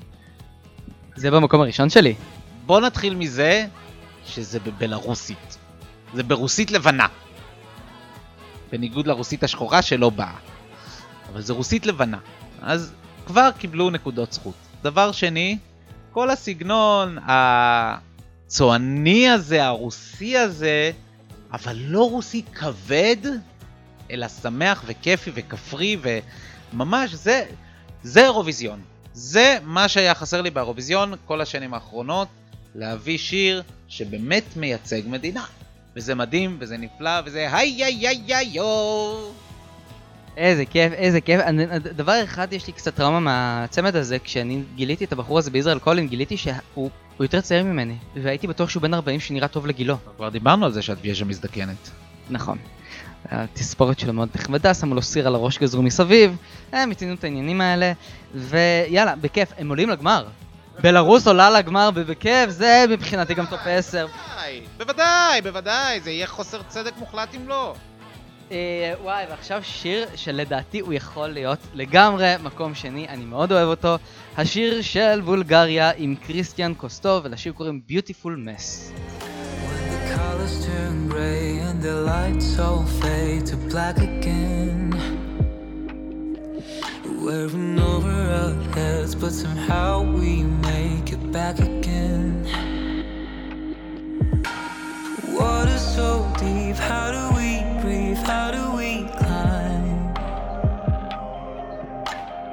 זה 1.16 1.30
במקום 1.30 1.60
הראשון 1.60 1.90
שלי. 1.90 2.14
בוא 2.66 2.80
נתחיל 2.80 3.14
מזה 3.14 3.66
שזה 4.26 4.60
בבלארוסית. 4.60 5.58
זה 6.14 6.22
ברוסית 6.22 6.70
לבנה. 6.70 7.06
בניגוד 8.72 9.06
לרוסית 9.06 9.44
השחורה 9.44 9.82
שלא 9.82 10.10
באה. 10.10 10.36
אבל 11.32 11.40
זה 11.40 11.52
רוסית 11.52 11.86
לבנה. 11.86 12.18
אז 12.62 12.92
כבר 13.26 13.50
קיבלו 13.58 13.90
נקודות 13.90 14.32
זכות. 14.32 14.54
דבר 14.82 15.12
שני, 15.12 15.58
כל 16.12 16.30
הסגנון 16.30 17.18
הצועני 18.46 19.30
הזה, 19.30 19.64
הרוסי 19.64 20.36
הזה, 20.36 20.92
אבל 21.52 21.76
לא 21.76 22.10
רוסי 22.10 22.42
כבד, 22.54 23.16
אלא 24.10 24.28
שמח 24.28 24.82
וכיפי 24.86 25.30
וכפרי 25.34 25.96
וממש 26.72 27.14
זה, 27.14 27.44
זה 28.02 28.24
אירוויזיון. 28.24 28.80
זה 29.12 29.58
מה 29.64 29.88
שהיה 29.88 30.14
חסר 30.14 30.42
לי 30.42 30.50
באירוויזיון 30.50 31.14
כל 31.24 31.40
השנים 31.40 31.74
האחרונות, 31.74 32.28
להביא 32.74 33.18
שיר 33.18 33.62
שבאמת 33.88 34.44
מייצג 34.56 35.00
מדינה. 35.06 35.44
וזה 35.96 36.14
מדהים, 36.14 36.56
וזה 36.60 36.76
נפלא, 36.76 37.10
וזה 37.24 37.56
היי 37.56 37.84
היי 37.84 38.08
היי 38.08 38.34
היי 38.34 38.48
יו. 38.52 39.30
איזה 40.36 40.64
כיף, 40.64 40.92
איזה 40.92 41.20
כיף. 41.20 41.40
אני, 41.40 41.66
דבר 41.78 42.24
אחד, 42.24 42.52
יש 42.52 42.66
לי 42.66 42.72
קצת 42.72 42.94
טראומה 42.94 43.20
מהצמד 43.20 43.96
הזה, 43.96 44.18
כשאני 44.18 44.62
גיליתי 44.74 45.04
את 45.04 45.12
הבחור 45.12 45.38
הזה 45.38 45.50
ביזרעאל 45.50 45.78
קולין, 45.78 46.08
גיליתי 46.08 46.36
שהוא 46.36 46.54
הוא 46.76 46.90
יותר 47.24 47.40
צעיר 47.40 47.64
ממני, 47.64 47.96
והייתי 48.22 48.46
בטוח 48.46 48.70
שהוא 48.70 48.82
בן 48.82 48.94
40 48.94 49.20
שנראה 49.20 49.48
טוב 49.48 49.66
לגילו. 49.66 49.96
כבר 50.16 50.28
דיברנו 50.28 50.66
על 50.66 50.72
זה 50.72 50.82
שהדבייז'ה 50.82 51.24
מזדקנת. 51.24 51.90
נכון. 52.30 52.58
התספורת 53.28 53.98
שלו 53.98 54.12
מאוד 54.12 54.28
נחמדה, 54.34 54.74
שמו 54.74 54.94
לו 54.94 55.02
סיר 55.02 55.26
על 55.26 55.34
הראש 55.34 55.58
גזרו 55.58 55.82
מסביב, 55.82 56.36
הם 56.72 56.90
הצינו 56.90 57.14
את 57.14 57.24
העניינים 57.24 57.60
האלה, 57.60 57.92
ויאללה, 58.34 59.16
בכיף, 59.16 59.52
הם 59.58 59.68
עולים 59.68 59.90
לגמר. 59.90 60.26
בלרוס 60.82 61.26
עולה 61.26 61.50
לגמר, 61.50 61.90
ובכיף, 61.94 62.50
זה 62.50 62.84
מבחינתי 62.88 63.34
גם 63.34 63.46
top 63.46 63.60
10. 63.66 64.06
בוודאי, 64.06 64.60
בוודאי, 64.78 65.40
בוודאי, 65.42 66.00
זה 66.00 66.10
יהיה 66.10 66.26
חוסר 66.26 66.62
צדק 66.68 66.92
מוחלט 66.98 67.34
אם 67.34 67.48
לא. 67.48 67.74
אה, 68.52 68.94
וואי, 69.02 69.24
ועכשיו 69.30 69.60
שיר 69.64 70.06
שלדעתי 70.16 70.80
הוא 70.80 70.92
יכול 70.92 71.28
להיות 71.28 71.58
לגמרי 71.74 72.34
מקום 72.42 72.74
שני, 72.74 73.08
אני 73.08 73.24
מאוד 73.24 73.52
אוהב 73.52 73.68
אותו. 73.68 73.96
השיר 74.36 74.82
של 74.82 75.20
בולגריה 75.24 75.90
עם 75.96 76.14
קריסטיאן 76.26 76.74
קוסטוב, 76.74 77.24
ולשיר 77.24 77.52
קוראים 77.52 77.80
Beautiful 77.88 78.24
Mess. 78.24 78.92
Colors 80.10 80.66
turn 80.66 81.08
gray 81.08 81.58
and 81.58 81.80
the 81.80 81.94
lights 81.94 82.58
all 82.58 82.84
fade 82.84 83.46
to 83.46 83.56
black 83.56 83.98
again. 83.98 84.90
Wearing 87.22 87.78
over 87.78 88.10
our 88.10 88.54
heads, 88.74 89.14
but 89.14 89.30
somehow 89.30 90.02
we 90.02 90.42
make 90.42 91.12
it 91.12 91.30
back 91.30 91.60
again. 91.60 92.44
Water 95.28 95.78
so 95.78 96.26
deep, 96.40 96.74
how 96.74 97.12
do 97.12 97.36
we 97.36 97.62
breathe? 97.80 98.18
How 98.18 98.50
do 98.50 98.64
we 98.76 99.06
climb? 99.16 100.12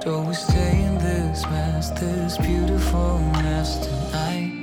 Don't 0.02 0.28
we 0.28 0.36
stay 0.36 0.84
in 0.84 1.00
this 1.00 1.44
mess, 1.46 1.90
this 1.90 2.38
beautiful 2.38 3.18
mess 3.42 3.80
tonight? 3.80 4.57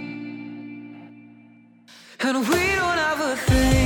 And 2.26 2.38
we 2.38 2.54
don't 2.54 2.96
have 2.96 3.20
a 3.20 3.36
thing 3.36 3.83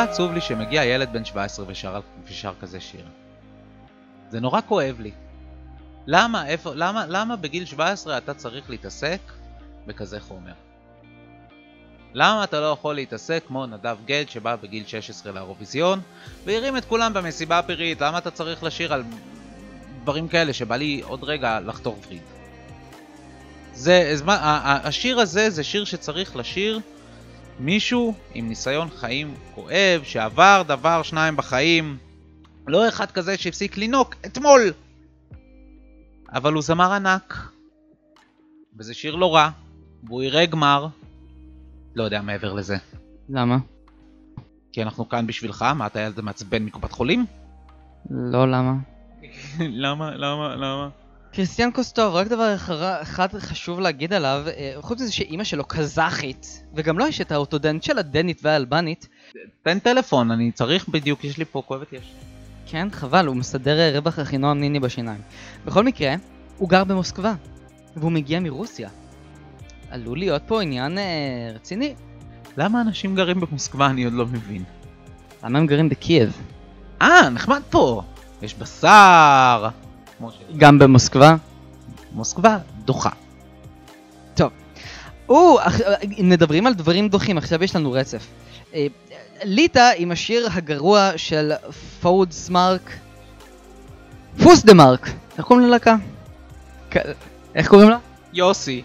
נורא 0.00 0.12
עצוב 0.12 0.32
לי 0.32 0.40
שמגיע 0.40 0.84
ילד 0.84 1.12
בן 1.12 1.24
17 1.24 1.64
ושר, 1.68 2.00
ושר 2.28 2.52
כזה 2.60 2.80
שיר. 2.80 3.04
זה 4.30 4.40
נורא 4.40 4.60
כואב 4.68 5.00
לי. 5.00 5.10
למה, 6.06 6.46
איפה, 6.46 6.72
למה, 6.74 7.06
למה 7.08 7.36
בגיל 7.36 7.64
17 7.64 8.18
אתה 8.18 8.34
צריך 8.34 8.70
להתעסק 8.70 9.20
בכזה 9.86 10.20
חומר? 10.20 10.52
למה 12.14 12.44
אתה 12.44 12.60
לא 12.60 12.66
יכול 12.66 12.94
להתעסק 12.94 13.42
כמו 13.46 13.66
נדב 13.66 13.96
גד 14.04 14.24
שבא 14.28 14.56
בגיל 14.56 14.86
16 14.86 15.32
לאירוויזיון 15.32 16.00
והרים 16.44 16.76
את 16.76 16.84
כולם 16.84 17.12
במסיבה 17.12 17.58
הפירית? 17.58 18.00
למה 18.00 18.18
אתה 18.18 18.30
צריך 18.30 18.62
לשיר 18.62 18.92
על 18.94 19.04
דברים 20.02 20.28
כאלה 20.28 20.52
שבא 20.52 20.76
לי 20.76 21.00
עוד 21.04 21.24
רגע 21.24 21.60
לחתור 21.60 21.98
וריד? 22.06 22.22
זה, 23.74 24.10
זמן, 24.14 24.34
ה- 24.34 24.46
ה- 24.46 24.88
השיר 24.88 25.20
הזה 25.20 25.50
זה 25.50 25.64
שיר 25.64 25.84
שצריך 25.84 26.36
לשיר 26.36 26.80
מישהו 27.58 28.14
עם 28.34 28.48
ניסיון 28.48 28.88
חיים 28.90 29.34
כואב, 29.54 30.00
שעבר 30.04 30.62
דבר 30.66 31.02
שניים 31.02 31.36
בחיים, 31.36 31.96
לא 32.66 32.88
אחד 32.88 33.10
כזה 33.10 33.36
שהפסיק 33.36 33.76
לינוק 33.76 34.14
אתמול. 34.26 34.72
אבל 36.32 36.52
הוא 36.52 36.62
זמר 36.62 36.92
ענק, 36.92 37.50
וזה 38.78 38.94
שיר 38.94 39.14
לא 39.14 39.34
רע, 39.34 39.50
והוא 40.04 40.22
יראה 40.22 40.46
גמר. 40.46 40.86
לא 41.94 42.02
יודע 42.02 42.22
מעבר 42.22 42.52
לזה. 42.52 42.76
למה? 43.28 43.58
כי 44.72 44.82
אנחנו 44.82 45.08
כאן 45.08 45.26
בשבילך, 45.26 45.62
מה 45.62 45.86
אתה 45.86 46.00
ילד 46.00 46.20
מעצבן 46.20 46.62
מקופת 46.62 46.92
חולים? 46.92 47.26
לא 48.10 48.50
למה. 48.50 48.74
למה, 49.84 50.10
למה, 50.10 50.56
למה? 50.56 50.88
קריסטיאן 51.32 51.70
קוסטוב, 51.70 52.14
רק 52.14 52.26
דבר 52.26 52.54
אחד 53.02 53.28
חשוב 53.38 53.80
להגיד 53.80 54.12
עליו, 54.12 54.42
אה, 54.46 54.74
חוץ 54.80 55.00
מזה 55.00 55.12
שאימא 55.12 55.44
שלו 55.44 55.64
קזחית, 55.64 56.62
וגם 56.74 56.98
לו 56.98 57.06
יש 57.06 57.20
את 57.20 57.32
האורתודנט 57.32 57.82
של 57.82 57.98
הדנית 57.98 58.40
והאלבנית, 58.42 59.08
תן 59.62 59.78
טלפון, 59.78 60.30
אני 60.30 60.52
צריך 60.52 60.88
בדיוק, 60.88 61.24
יש 61.24 61.38
לי 61.38 61.44
פה 61.44 61.62
כואבת 61.66 61.92
יש. 61.92 62.12
כן, 62.66 62.88
חבל, 62.90 63.26
הוא 63.26 63.36
מסדר 63.36 63.78
אה, 63.78 63.98
רווח 63.98 64.18
אחינועם 64.18 64.60
ניני 64.60 64.80
בשיניים. 64.80 65.20
בכל 65.64 65.84
מקרה, 65.84 66.14
הוא 66.58 66.68
גר 66.68 66.84
במוסקבה, 66.84 67.34
והוא 67.96 68.12
מגיע 68.12 68.40
מרוסיה. 68.40 68.88
עלול 69.90 70.18
להיות 70.18 70.42
פה 70.46 70.62
עניין 70.62 70.98
אה, 70.98 71.52
רציני. 71.54 71.94
למה 72.56 72.80
אנשים 72.80 73.14
גרים 73.14 73.40
במוסקבה 73.40 73.86
אני 73.86 74.04
עוד 74.04 74.12
לא 74.12 74.26
מבין. 74.26 74.64
למה 75.44 75.58
הם 75.58 75.66
גרים 75.66 75.88
בקייב? 75.88 76.42
אה, 77.02 77.30
נחמד 77.30 77.62
פה. 77.70 78.02
יש 78.42 78.54
בשר. 78.54 79.68
גם 80.56 80.78
במוסקבה? 80.78 81.36
מוסקבה 82.12 82.58
דוחה. 82.84 83.10
או, 85.28 85.58
אח- 85.60 85.80
אם 86.18 86.28
מדברים 86.28 86.66
על 86.66 86.74
דברים 86.74 87.08
דוחים, 87.08 87.38
עכשיו 87.38 87.64
יש 87.64 87.76
לנו 87.76 87.92
רצף. 87.92 88.26
אה, 88.74 88.86
ליטא 89.44 89.90
עם 89.96 90.10
השיר 90.10 90.48
הגרוע 90.52 91.10
של 91.16 91.52
פוד 92.00 92.32
סמארק. 92.32 92.90
פוס 94.42 94.64
דה 94.64 94.74
מרק. 94.74 95.10
איך 95.38 95.44
קוראים 95.46 95.66
ללהקה? 95.66 95.96
איך 97.54 97.68
קוראים 97.68 97.90
לה? 97.90 97.98
יוסי. 98.32 98.82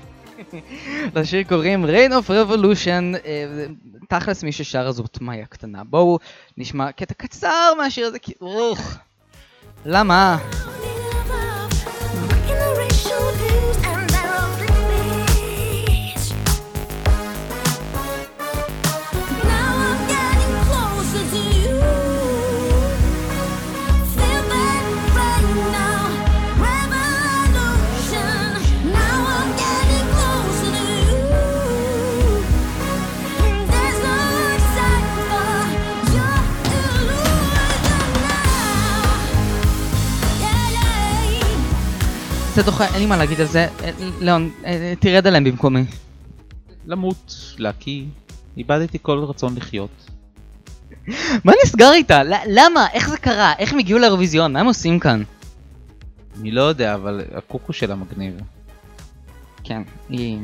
לשיר 1.16 1.44
קוראים 1.44 1.86
Rain 1.86 2.12
of 2.12 2.30
Revolution, 2.30 3.18
אה, 3.26 3.66
תכלס 4.10 4.44
מי 4.44 4.52
ששר 4.52 4.92
זאת 4.92 5.22
מאיה 5.22 5.46
קטנה. 5.46 5.84
בואו 5.84 6.20
נשמע 6.58 6.92
קטע 6.92 7.14
קצר 7.14 7.74
מהשיר 7.78 8.08
הזה, 8.08 8.20
כי... 8.20 8.34
אוח. 8.42 8.98
למה? 9.86 10.38
זה 42.56 42.64
דוחה, 42.64 42.86
אין 42.86 43.00
לי 43.00 43.06
מה 43.06 43.18
להגיד 43.18 43.42
על 43.42 43.48
זה. 43.48 43.68
אה, 43.84 43.92
ליאון, 44.22 44.52
אה, 44.66 44.94
תרד 45.00 45.28
עליהם 45.28 45.44
במקומי. 45.44 45.84
למות, 46.86 47.36
להקיא. 47.58 48.04
איבדתי 48.58 48.98
כל 49.02 49.20
רצון 49.20 49.56
לחיות. 49.56 50.10
מה 51.44 51.54
נסגר 51.66 51.92
איתה? 51.92 52.22
למה? 52.48 52.88
איך 52.94 53.10
זה 53.10 53.18
קרה? 53.18 53.54
איך 53.60 53.74
הם 53.74 53.80
הגיעו 53.80 54.00
לאירוויזיון? 54.00 54.54
מה 54.54 54.60
הם 54.60 54.66
עושים 54.66 55.00
כאן? 55.00 55.24
אני 56.42 56.52
לא 56.52 56.62
יודע, 56.62 56.96
אבל 56.96 57.22
הקוקו 57.36 57.74
שלה 57.74 57.96
מגניב. 57.96 58.34
כן, 59.64 59.82
היא... 60.10 60.40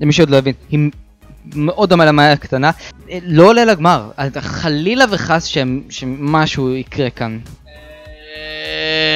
למי 0.00 0.12
שעוד 0.12 0.30
לא 0.30 0.36
הבין, 0.36 0.54
היא 0.70 0.90
מאוד 1.54 1.88
דומה 1.88 2.04
למאיה 2.04 2.32
הקטנה. 2.32 2.70
אה, 3.10 3.18
לא 3.22 3.48
עולה 3.48 3.64
לגמר, 3.64 4.10
חלילה 4.38 5.04
וחס 5.10 5.44
שמשהו 5.90 6.70
יקרה 6.70 7.10
כאן. 7.10 7.38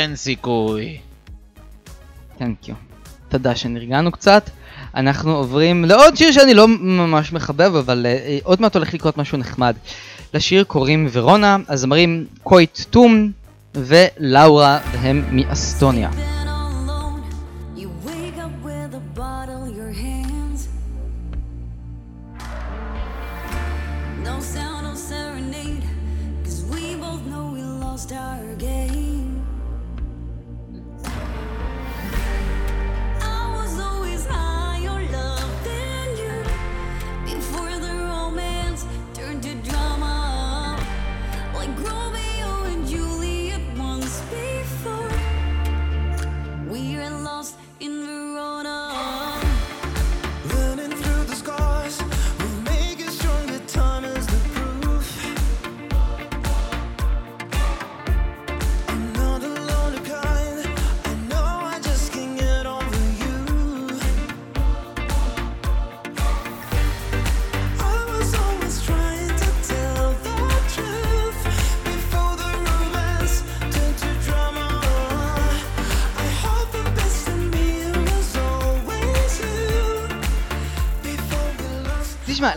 אין 0.03 0.17
סיכוי. 0.17 0.99
תנקיו. 2.39 2.75
תודה 3.29 3.57
שנרגענו 3.57 4.13
קצת. 4.13 4.51
אנחנו 4.95 5.37
עוברים 5.37 5.85
לעוד 5.85 6.17
שיר 6.17 6.33
שאני 6.33 6.55
לא 6.55 6.69
ממש 6.69 7.33
מחבב, 7.33 7.77
אבל 7.77 8.07
uh, 8.07 8.45
עוד 8.45 8.61
מעט 8.61 8.77
הולך 8.77 8.95
לקרות 8.95 9.19
משהו 9.19 9.39
נחמד. 9.39 9.77
לשיר 10.35 10.65
קוראים 10.65 11.09
ורונה, 11.13 11.57
הזמרים 11.69 12.27
קויט 12.43 12.81
טום 12.91 13.31
ולאורה, 13.75 14.79
והם 14.93 15.25
מאסטוניה. 15.33 16.36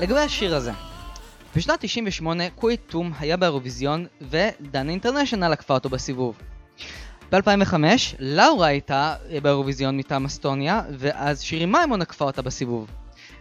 לגבי 0.02 0.20
השיר 0.20 0.56
הזה. 0.56 0.72
בשנת 1.56 1.80
98 1.82 2.50
קוויט 2.50 2.82
טום 2.88 3.14
היה 3.20 3.38
באירוויזיון 3.38 4.06
ודנה 4.22 4.90
אינטרנשיונל 4.90 5.54
עקפה 5.54 5.74
אותו 5.74 5.90
בסיבוב. 5.90 6.38
ב-2005 7.32 7.74
לאורה 8.20 8.68
הייתה 8.68 9.16
אה, 9.32 9.40
באירוויזיון 9.40 9.98
מטעם 9.98 10.26
אסטוניה 10.26 10.82
ואז 10.98 11.42
שירי 11.42 11.66
מימון 11.66 12.02
עקפה 12.02 12.26
אותה 12.26 12.42
בסיבוב. 12.42 12.88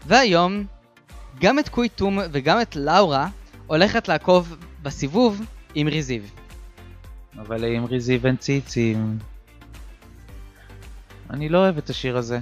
והיום 0.07 0.65
גם 1.41 1.59
את 1.59 1.69
קוויט 1.69 1.97
טום 1.97 2.19
וגם 2.33 2.61
את 2.61 2.77
לאורה 2.77 3.29
הולכת 3.67 4.09
לעקוף 4.09 4.57
בסיבוב 4.83 5.43
אימרי 5.75 5.89
זיב. 5.89 6.31
אבל 7.39 7.65
אימרי 7.65 7.85
זיב 7.85 8.27
אין 8.27 8.37
ציצים. 8.37 9.19
אני 11.31 11.49
לא 11.49 11.59
אוהב 11.59 11.79
את 11.79 11.91
השיר 11.91 12.17
הזה. 12.17 12.39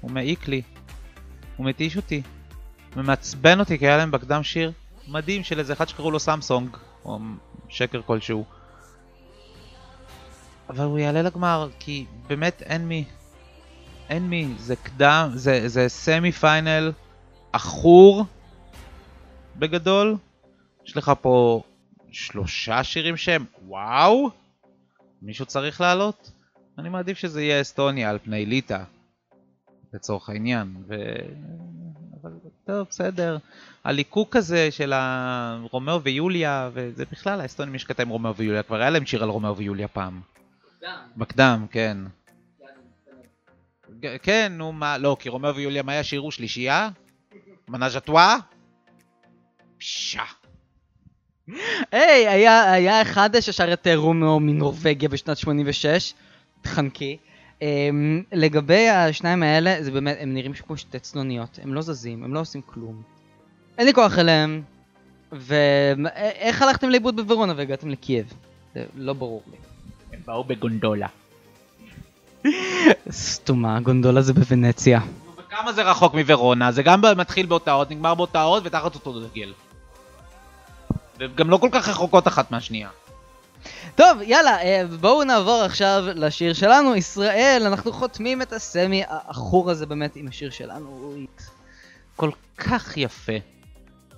הוא 0.00 0.10
מעיק 0.10 0.48
לי. 0.48 0.62
הוא 1.56 1.66
מתיש 1.66 1.96
אותי. 1.96 2.22
הוא 2.94 3.02
מעצבן 3.02 3.60
אותי 3.60 3.78
כי 3.78 3.86
היה 3.86 3.96
להם 3.96 4.10
בקדם 4.10 4.42
שיר 4.42 4.72
מדהים 5.08 5.44
של 5.44 5.58
איזה 5.58 5.72
אחד 5.72 5.88
שקראו 5.88 6.10
לו 6.10 6.18
סמסונג, 6.18 6.76
או 7.04 7.18
שקר 7.68 8.02
כלשהו. 8.02 8.44
אבל 10.68 10.84
הוא 10.84 10.98
יעלה 10.98 11.22
לגמר, 11.22 11.68
כי 11.78 12.06
באמת 12.26 12.62
אין 12.62 12.88
מי. 12.88 13.04
אין 14.08 14.30
מי. 14.30 14.54
זה 14.58 14.76
קדם, 14.76 15.30
זה, 15.34 15.68
זה 15.68 15.88
semi 15.88 16.32
final 16.32 16.92
עכור 17.52 18.24
בגדול. 19.56 20.16
יש 20.86 20.96
לך 20.96 21.12
פה 21.20 21.62
שלושה 22.10 22.84
שירים 22.84 23.16
שהם 23.16 23.44
וואו? 23.66 24.30
מישהו 25.22 25.46
צריך 25.46 25.80
לעלות? 25.80 26.30
אני 26.78 26.88
מעדיף 26.88 27.18
שזה 27.18 27.42
יהיה 27.42 27.60
אסטוניה 27.60 28.10
על 28.10 28.18
פני 28.18 28.46
ליטא, 28.46 28.82
לצורך 29.94 30.28
העניין. 30.28 30.76
ו... 30.88 30.94
טוב, 32.66 32.86
בסדר. 32.90 33.38
הליקוק 33.84 34.36
הזה 34.36 34.70
של 34.70 34.92
הרומאו 34.94 36.02
ויוליה, 36.02 36.70
וזה 36.72 37.04
בכלל, 37.12 37.40
האסטונים 37.40 37.74
יש 37.74 37.84
קטע 37.84 38.02
עם 38.02 38.08
רומאו 38.08 38.36
ויוליה, 38.36 38.62
כבר 38.62 38.80
היה 38.80 38.90
להם 38.90 39.06
שיר 39.06 39.22
על 39.22 39.28
רומאו 39.28 39.56
ויוליה 39.56 39.88
פעם. 39.88 40.20
בקדם, 41.16 41.66
כן. 41.70 41.98
ג- 44.00 44.16
כן, 44.22 44.52
נו 44.56 44.72
מה, 44.72 44.98
לא, 44.98 45.16
כי 45.20 45.28
רומאו 45.28 45.54
ויוליה, 45.54 45.82
מה 45.82 45.92
היה 45.92 46.04
שירו 46.04 46.30
שלישייה? 46.30 46.88
ménage 47.68 47.96
à 47.96 48.02
trois? 48.02 48.36
היי, 51.92 52.28
היה, 52.28 53.02
אחד 53.02 53.40
ששר 53.40 53.72
את 53.72 53.86
רומאו 53.94 54.40
מנורבגיה 54.40 55.08
בשנת 55.08 55.36
86, 55.36 56.14
חנקי. 56.66 57.16
אממ, 57.60 57.62
לגבי 58.32 58.88
השניים 58.88 59.42
האלה, 59.42 59.82
זה 59.82 59.90
באמת, 59.90 60.16
הם 60.20 60.34
נראים 60.34 60.52
כמו 60.52 60.76
שתי 60.76 60.98
צנוניות, 60.98 61.58
הם 61.62 61.74
לא 61.74 61.82
זזים, 61.82 62.24
הם 62.24 62.34
לא 62.34 62.40
עושים 62.40 62.60
כלום. 62.66 63.02
אין 63.78 63.86
לי 63.86 63.94
כוח 63.94 64.18
אליהם, 64.18 64.62
ואיך 65.32 66.62
הלכתם 66.62 66.90
לאיבוד 66.90 67.16
בוורונה 67.16 67.52
והגעתם 67.56 67.88
לקייב? 67.88 68.34
זה 68.74 68.84
לא 68.94 69.12
ברור 69.12 69.42
לי. 69.50 69.56
הם 70.12 70.20
באו 70.26 70.44
בגונדולה. 70.44 71.06
סתומה, 73.10 73.80
גונדולה 73.80 74.22
זה 74.22 74.32
בוונציה. 74.32 75.00
וכמה 75.38 75.72
זה 75.72 75.82
רחוק 75.82 76.14
מוורונה? 76.14 76.72
זה 76.72 76.82
גם 76.82 77.02
מתחיל 77.16 77.46
באותה 77.46 77.72
אות, 77.72 77.90
נגמר 77.90 78.14
באותה 78.14 78.42
אות 78.42 78.62
ותחת 78.66 78.94
אותו 78.94 79.20
דגל. 79.20 79.52
וגם 81.18 81.50
לא 81.50 81.56
כל 81.56 81.68
כך 81.72 81.88
רחוקות 81.88 82.28
אחת 82.28 82.50
מהשנייה. 82.50 82.88
טוב, 83.94 84.22
יאללה, 84.22 84.62
אה, 84.62 84.82
בואו 85.00 85.24
נעבור 85.24 85.62
עכשיו 85.62 86.04
לשיר 86.14 86.52
שלנו, 86.52 86.96
ישראל, 86.96 87.62
אנחנו 87.66 87.92
חותמים 87.92 88.42
את 88.42 88.52
הסמי 88.52 89.02
העכור 89.08 89.70
הזה 89.70 89.86
באמת 89.86 90.16
עם 90.16 90.28
השיר 90.28 90.50
שלנו. 90.50 91.14
כל 92.16 92.30
כך 92.56 92.96
יפה. 92.96 93.32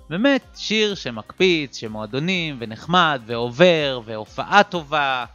באמת, 0.09 0.41
שיר 0.55 0.95
שמקפיץ, 0.95 1.77
שמועדונים, 1.77 2.57
ונחמד, 2.59 3.21
ועובר, 3.25 4.01
והופעה 4.05 4.63
טובה. 4.63 5.25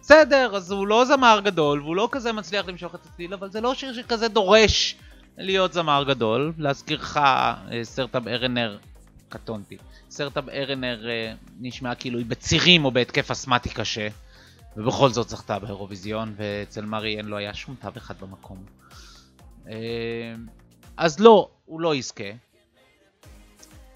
בסדר, 0.00 0.50
אז 0.56 0.70
הוא 0.70 0.86
לא 0.86 1.04
זמר 1.04 1.40
גדול, 1.44 1.82
והוא 1.82 1.96
לא 1.96 2.08
כזה 2.12 2.32
מצליח 2.32 2.66
למשוך 2.66 2.94
את 2.94 3.06
הצליל, 3.06 3.34
אבל 3.34 3.50
זה 3.50 3.60
לא 3.60 3.74
שיר 3.74 3.92
שכזה 3.92 4.28
דורש 4.28 4.96
להיות 5.38 5.72
זמר 5.72 6.04
גדול. 6.08 6.52
להזכירך, 6.58 7.16
אה, 7.16 7.54
סרטאב 7.82 8.28
ארנר, 8.28 8.78
קטונתי. 9.28 9.76
סרטאב 10.10 10.48
ארנר 10.48 11.08
אה, 11.08 11.34
נשמע 11.60 11.94
כאילו 11.94 12.18
היא 12.18 12.26
בצירים 12.26 12.84
או 12.84 12.90
בהתקף 12.90 13.30
אסמטי 13.30 13.68
קשה, 13.68 14.08
ובכל 14.76 15.10
זאת 15.10 15.28
זכתה 15.28 15.58
באירוויזיון, 15.58 16.34
ואצל 16.36 16.84
מריאן 16.84 17.24
לא 17.24 17.36
היה 17.36 17.54
שום 17.54 17.74
תו 17.80 17.88
אחד 17.96 18.14
במקום. 18.20 18.64
אה, 19.68 19.74
אז 20.96 21.20
לא, 21.20 21.50
הוא 21.64 21.80
לא 21.80 21.94
יזכה. 21.94 22.24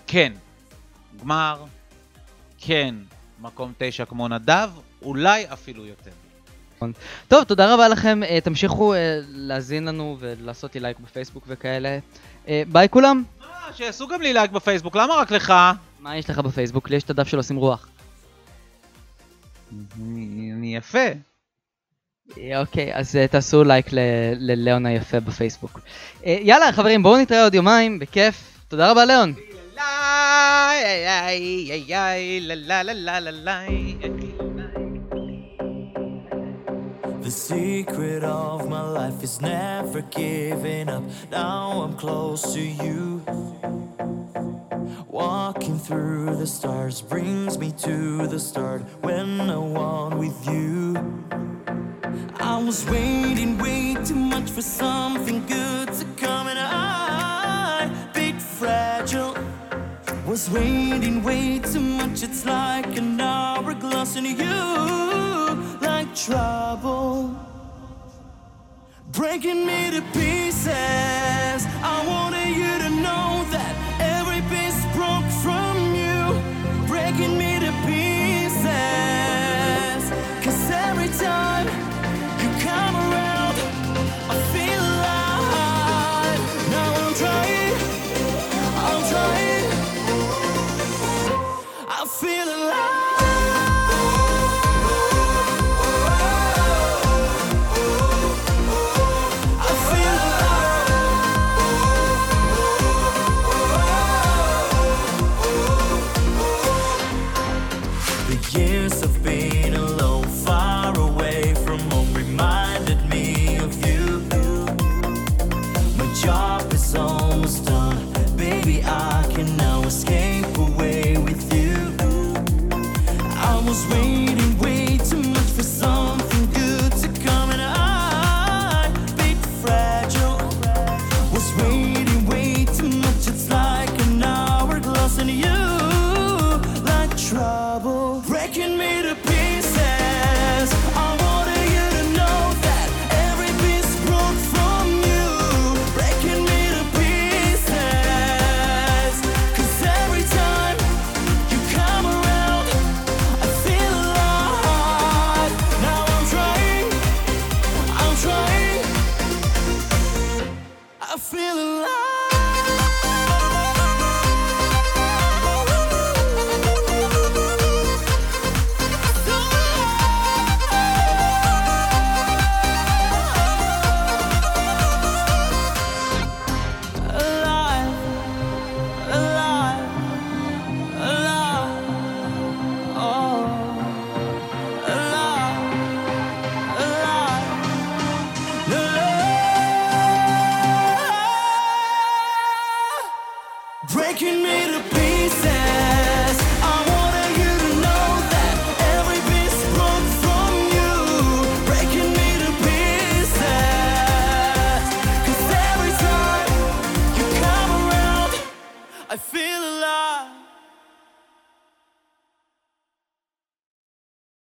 כן, 0.07 0.33
גמר, 1.21 1.65
כן, 2.59 2.95
מקום 3.41 3.73
תשע 3.79 4.05
כמו 4.05 4.29
נדב, 4.29 4.71
אולי 5.03 5.53
אפילו 5.53 5.87
יותר. 5.87 6.11
טוב, 7.29 7.45
תודה 7.45 7.75
רבה 7.75 7.89
לכם, 7.89 8.23
אה, 8.23 8.41
תמשיכו 8.41 8.95
להאזין 9.29 9.85
לנו 9.85 10.17
ולעשות 10.21 10.75
לי 10.75 10.81
לייק 10.81 10.99
בפייסבוק 10.99 11.45
וכאלה. 11.49 11.99
ביי 12.47 12.89
כולם. 12.89 13.23
אה, 13.69 13.73
שיעשו 13.77 14.09
גם 14.09 14.23
לי 14.23 14.33
לייק 14.33 14.51
בפייסבוק, 14.51 14.97
למה 14.97 15.15
רק 15.15 15.31
לך? 15.31 15.53
מה 16.01 16.17
יש 16.17 16.31
לך 16.31 16.39
בפייסבוק? 16.39 16.91
לי 16.91 16.97
יש 16.97 17.03
את 17.03 17.11
הדף 17.11 17.29
של 17.29 17.37
עושים 17.37 17.57
רוח. 17.57 17.89
אני 19.99 20.77
יפה. 20.77 20.99
אה, 22.39 22.61
אוקיי, 22.61 22.95
אז 22.95 23.17
אה, 23.17 23.27
תעשו 23.29 23.65
לייק 23.65 23.93
ל- 23.93 23.99
לליאון 24.39 24.87
היפה 24.87 25.21
בפייסבוק. 25.21 25.81
אה, 26.27 26.39
יאללה, 26.43 26.73
חברים, 26.73 27.03
בואו 27.03 27.17
נתראה 27.21 27.45
עוד 27.45 27.55
יומיים, 27.55 27.99
בכיף. 27.99 28.61
תודה 28.69 28.91
רבה, 28.91 29.05
ליאון. 29.05 29.35
The 37.29 37.35
secret 37.35 38.25
of 38.25 38.71
my 38.71 38.81
life 38.81 39.23
is 39.23 39.39
never 39.43 40.01
giving 40.01 40.89
up. 40.89 41.03
Now 41.31 41.83
I'm 41.83 41.93
close 41.93 42.55
to 42.55 42.63
you. 42.63 43.23
Walking 45.07 45.79
through 45.79 46.37
the 46.37 46.47
stars 46.47 47.03
brings 47.03 47.59
me 47.59 47.71
to 47.83 48.27
the 48.29 48.41
start 48.41 48.81
when 49.03 49.43
I 49.43 49.59
want 49.59 50.17
with 50.17 50.39
you. 50.49 50.97
I 52.41 52.63
was 52.65 52.89
waiting 52.89 53.59
way 53.59 53.95
too 54.07 54.15
much 54.15 54.49
for 54.49 54.63
something 54.63 55.45
good 55.45 55.93
to 55.93 56.07
come, 56.17 56.49
and 56.49 56.59
I, 56.59 58.11
bit 58.15 58.41
fragile, 58.41 59.37
was 60.27 60.49
waiting 60.49 61.23
way 61.23 61.59
too 61.59 61.81
much. 61.81 62.23
It's 62.23 62.47
like 62.47 62.97
an 62.97 63.21
hourglass 63.21 64.17
and 64.17 64.27
you 64.27 65.38
trouble, 66.15 67.37
breaking 69.13 69.67
me 69.67 69.91
to 69.91 70.03
pieces. 70.13 71.67
I 71.83 72.05
want 72.07 72.38